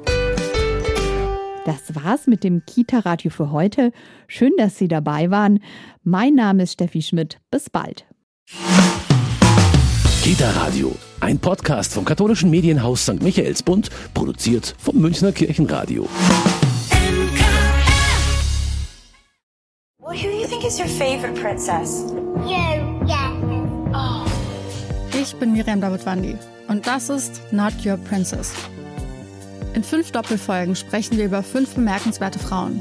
Das 1.64 1.94
war's 1.94 2.26
mit 2.26 2.44
dem 2.44 2.64
Kita-Radio 2.64 3.30
für 3.30 3.50
heute. 3.50 3.92
Schön, 4.26 4.52
dass 4.56 4.78
Sie 4.78 4.88
dabei 4.88 5.30
waren. 5.30 5.58
Mein 6.04 6.34
Name 6.34 6.62
ist 6.62 6.74
Steffi 6.74 7.02
Schmidt. 7.02 7.40
Bis 7.50 7.68
bald. 7.68 8.06
Kita 10.22 10.50
Radio, 10.56 10.94
ein 11.20 11.38
Podcast 11.38 11.92
vom 11.92 12.04
katholischen 12.04 12.50
Medienhaus 12.50 13.02
St. 13.02 13.22
Michaelsbund, 13.22 13.90
produziert 14.14 14.74
vom 14.78 14.96
Münchner 14.96 15.32
Kirchenradio. 15.32 16.08
Well, 20.00 20.16
who 20.16 20.30
do 20.30 20.38
you 20.38 20.46
think 20.46 20.64
is 20.64 20.78
your 20.78 20.88
favorite 20.88 21.34
princess? 21.38 22.04
You, 22.46 23.06
yeah. 23.06 23.32
Oh. 23.92 24.24
Ich 25.18 25.34
bin 25.36 25.52
Miriam 25.52 25.80
Davidwandi 25.80 26.36
und 26.68 26.86
das 26.86 27.10
ist 27.10 27.42
Not 27.52 27.74
Your 27.84 27.98
Princess. 27.98 28.54
In 29.74 29.84
fünf 29.84 30.10
Doppelfolgen 30.12 30.74
sprechen 30.74 31.18
wir 31.18 31.26
über 31.26 31.42
fünf 31.42 31.74
bemerkenswerte 31.74 32.38
Frauen. 32.38 32.80